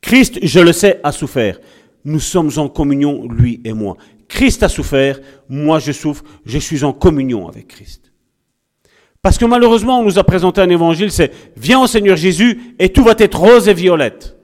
[0.00, 1.60] Christ, je le sais, a souffert.
[2.04, 3.96] Nous sommes en communion, lui et moi.
[4.28, 8.12] Christ a souffert, moi je souffre, je suis en communion avec Christ.
[9.22, 12.90] Parce que malheureusement, on nous a présenté un évangile, c'est viens au Seigneur Jésus et
[12.90, 14.36] tout va être rose et violette.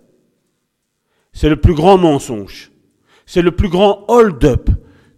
[1.32, 2.70] C'est le plus grand mensonge.
[3.26, 4.70] C'est le plus grand hold-up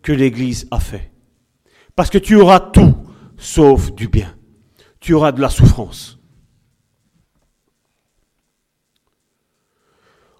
[0.03, 1.13] que l'Église a fait.
[1.95, 2.95] Parce que tu auras tout
[3.37, 4.35] sauf du bien.
[5.03, 6.21] Tu auras de la souffrance.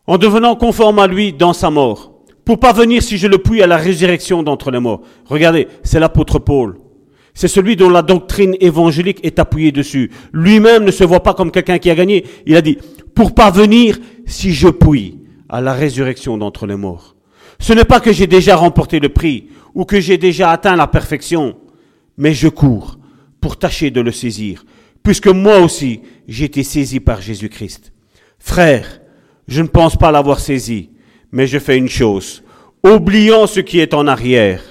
[0.07, 2.13] En devenant conforme à lui dans sa mort,
[2.45, 5.03] pour parvenir, si je le puis, à la résurrection d'entre les morts.
[5.27, 6.79] Regardez, c'est l'apôtre Paul.
[7.35, 10.13] C'est celui dont la doctrine évangélique est appuyée dessus.
[10.33, 12.25] Lui-même ne se voit pas comme quelqu'un qui a gagné.
[12.47, 12.79] Il a dit,
[13.17, 15.19] pour parvenir, si je puis,
[15.49, 17.17] à la résurrection d'entre les morts.
[17.59, 20.87] Ce n'est pas que j'ai déjà remporté le prix ou que j'ai déjà atteint la
[20.87, 21.57] perfection,
[22.17, 22.99] mais je cours
[23.43, 24.65] pour tâcher de le saisir,
[25.03, 27.93] puisque moi aussi j'ai été saisi par Jésus-Christ.
[28.39, 29.01] Frère,
[29.47, 30.91] je ne pense pas l'avoir saisi,
[31.31, 32.43] mais je fais une chose,
[32.83, 34.63] oubliant ce qui est en arrière.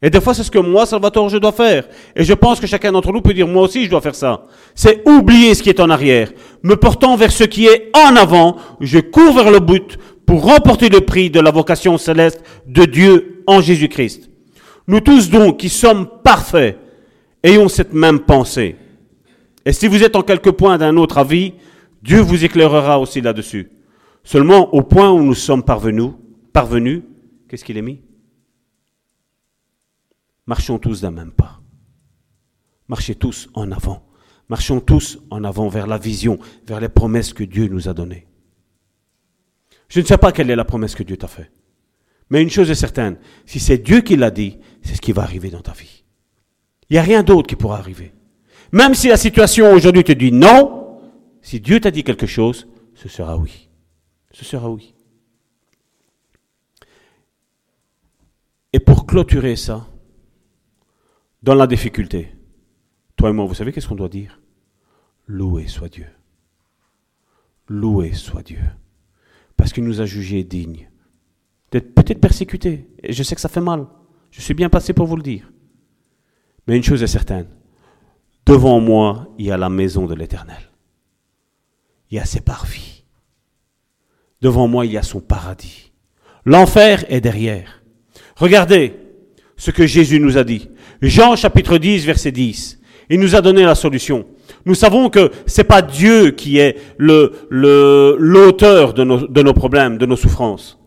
[0.00, 1.88] Et des fois, c'est ce que moi, Salvatore, je dois faire.
[2.14, 4.44] Et je pense que chacun d'entre nous peut dire, moi aussi, je dois faire ça.
[4.76, 6.30] C'est oublier ce qui est en arrière.
[6.62, 10.88] Me portant vers ce qui est en avant, je cours vers le but pour remporter
[10.88, 14.30] le prix de la vocation céleste de Dieu en Jésus-Christ.
[14.86, 16.78] Nous tous donc, qui sommes parfaits,
[17.42, 18.76] ayons cette même pensée.
[19.64, 21.54] Et si vous êtes en quelque point d'un autre avis,
[22.02, 23.70] Dieu vous éclairera aussi là-dessus.
[24.24, 26.12] Seulement au point où nous sommes parvenus,
[26.52, 27.02] parvenus,
[27.48, 28.00] qu'est-ce qu'il est mis?
[30.46, 31.60] Marchons tous d'un même pas.
[32.88, 34.06] Marchez tous en avant.
[34.48, 38.26] Marchons tous en avant vers la vision, vers les promesses que Dieu nous a données.
[39.88, 41.52] Je ne sais pas quelle est la promesse que Dieu t'a faite.
[42.30, 45.22] Mais une chose est certaine, si c'est Dieu qui l'a dit, c'est ce qui va
[45.22, 45.97] arriver dans ta vie.
[46.90, 48.12] Il n'y a rien d'autre qui pourra arriver.
[48.72, 51.00] Même si la situation aujourd'hui te dit non,
[51.42, 53.68] si Dieu t'a dit quelque chose, ce sera oui.
[54.30, 54.94] Ce sera oui.
[58.72, 59.86] Et pour clôturer ça,
[61.42, 62.34] dans la difficulté,
[63.16, 64.40] toi et moi, vous savez qu'est-ce qu'on doit dire?
[65.26, 66.06] Loué soit Dieu.
[67.68, 68.60] Loué soit Dieu.
[69.56, 70.90] Parce qu'il nous a jugés dignes
[71.70, 72.88] d'être peut-être persécutés.
[73.02, 73.86] Et je sais que ça fait mal.
[74.30, 75.50] Je suis bien passé pour vous le dire.
[76.68, 77.46] Mais une chose est certaine.
[78.44, 80.70] Devant moi, il y a la maison de l'Éternel.
[82.10, 83.04] Il y a ses parvis.
[84.42, 85.92] Devant moi, il y a son paradis.
[86.44, 87.82] L'enfer est derrière.
[88.36, 88.94] Regardez
[89.56, 90.68] ce que Jésus nous a dit.
[91.00, 92.78] Jean chapitre 10, verset 10.
[93.10, 94.26] Il nous a donné la solution.
[94.66, 100.16] Nous savons que c'est pas Dieu qui est le, l'auteur de nos problèmes, de nos
[100.16, 100.78] souffrances.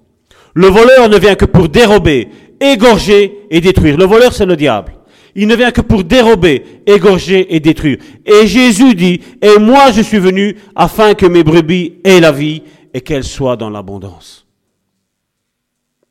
[0.54, 2.30] Le voleur ne vient que pour dérober,
[2.60, 3.98] égorger et détruire.
[3.98, 4.94] Le voleur, c'est le diable.
[5.36, 7.98] Il ne vient que pour dérober, égorger et détruire.
[8.26, 12.64] Et Jésus dit, et moi je suis venu afin que mes brebis aient la vie
[12.94, 14.46] et qu'elles soient dans l'abondance.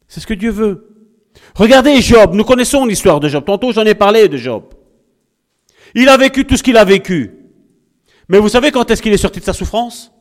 [0.09, 0.89] C'est ce que Dieu veut.
[1.55, 3.45] Regardez Job, nous connaissons l'histoire de Job.
[3.45, 4.65] Tantôt j'en ai parlé de Job.
[5.95, 7.33] Il a vécu tout ce qu'il a vécu.
[8.29, 10.13] Mais vous savez quand est-ce qu'il est sorti de sa souffrance?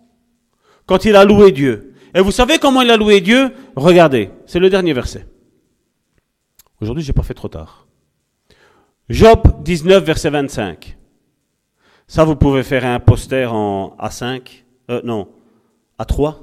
[0.86, 1.94] Quand il a loué Dieu.
[2.16, 3.52] Et vous savez comment il a loué Dieu?
[3.76, 5.28] Regardez, c'est le dernier verset.
[6.82, 7.89] Aujourd'hui, j'ai pas fait trop tard.
[9.10, 10.96] Job 19, verset 25.
[12.08, 15.28] Ça, vous pouvez faire un poster en A5, euh, non,
[15.98, 16.38] A3,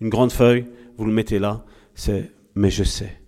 [0.00, 0.66] une grande feuille,
[0.96, 1.64] vous le mettez là,
[1.94, 3.20] c'est Mais je sais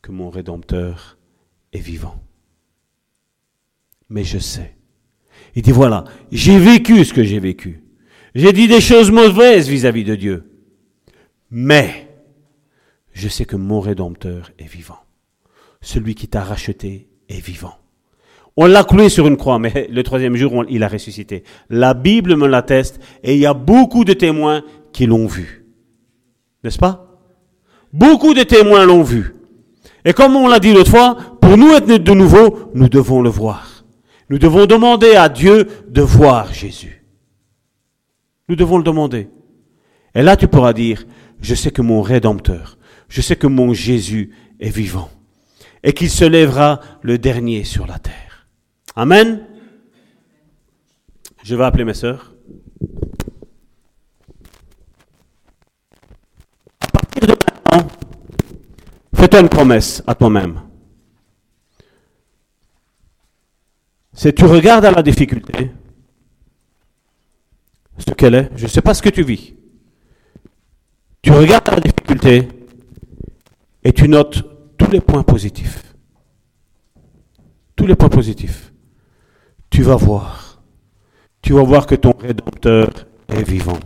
[0.00, 1.18] que mon Rédempteur
[1.74, 2.22] est vivant.
[4.08, 4.74] Mais je sais.
[5.54, 7.82] Il dit, voilà, j'ai vécu ce que j'ai vécu.
[8.34, 10.50] J'ai dit des choses mauvaises vis-à-vis de Dieu.
[11.50, 12.08] Mais
[13.12, 15.00] je sais que mon Rédempteur est vivant.
[15.82, 17.74] Celui qui t'a racheté est vivant.
[18.56, 21.44] On l'a cloué sur une croix, mais le troisième jour, il a ressuscité.
[21.70, 25.64] La Bible me l'atteste et il y a beaucoup de témoins qui l'ont vu.
[26.64, 27.20] N'est-ce pas?
[27.92, 29.36] Beaucoup de témoins l'ont vu.
[30.04, 33.30] Et comme on l'a dit l'autre fois, pour nous être de nouveau, nous devons le
[33.30, 33.84] voir.
[34.28, 37.04] Nous devons demander à Dieu de voir Jésus.
[38.48, 39.28] Nous devons le demander.
[40.14, 41.06] Et là, tu pourras dire,
[41.40, 42.76] je sais que mon Rédempteur,
[43.08, 45.10] je sais que mon Jésus est vivant
[45.82, 48.46] et qu'il se lèvera le dernier sur la terre.
[48.96, 49.46] Amen.
[51.44, 52.34] Je vais appeler mes sœurs.
[56.80, 57.88] À partir de maintenant,
[59.14, 60.62] fais-toi une promesse à toi-même.
[64.12, 65.70] C'est tu regardes à la difficulté,
[67.98, 69.54] ce qu'elle est, je ne sais pas ce que tu vis.
[71.22, 72.48] Tu regardes la difficulté
[73.84, 74.42] et tu notes
[74.88, 75.94] les points positifs.
[77.76, 78.72] Tous les points positifs.
[79.70, 80.62] Tu vas voir.
[81.42, 82.88] Tu vas voir que ton Rédempteur
[83.28, 83.78] est vivant.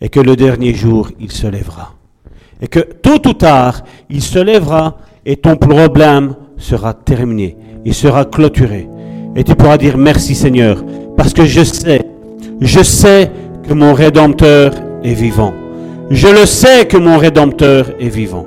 [0.00, 1.94] Et que le dernier jour, il se lèvera.
[2.60, 7.56] Et que tôt ou tard, il se lèvera et ton problème sera terminé.
[7.84, 8.88] Il sera clôturé.
[9.34, 10.84] Et tu pourras dire merci Seigneur.
[11.16, 12.04] Parce que je sais,
[12.60, 13.30] je sais
[13.66, 14.72] que mon Rédempteur
[15.02, 15.54] est vivant.
[16.10, 18.46] Je le sais que mon Rédempteur est vivant.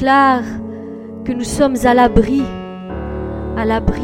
[0.00, 2.42] Que nous sommes à l'abri,
[3.56, 4.00] à l'abri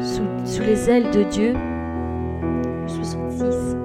[0.00, 1.54] sous, les ailes de Dieu.
[2.86, 3.76] 66.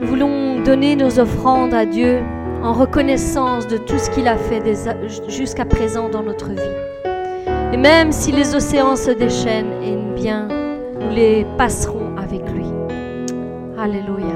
[0.00, 2.20] Nous voulons donner nos offrandes à Dieu
[2.62, 4.62] en reconnaissance de tout ce qu'il a fait
[5.28, 6.76] jusqu'à présent dans notre vie.
[7.72, 10.48] Et même si les océans se déchaînent, et bien,
[11.00, 12.66] nous les passerons avec lui.
[13.78, 14.35] Alléluia.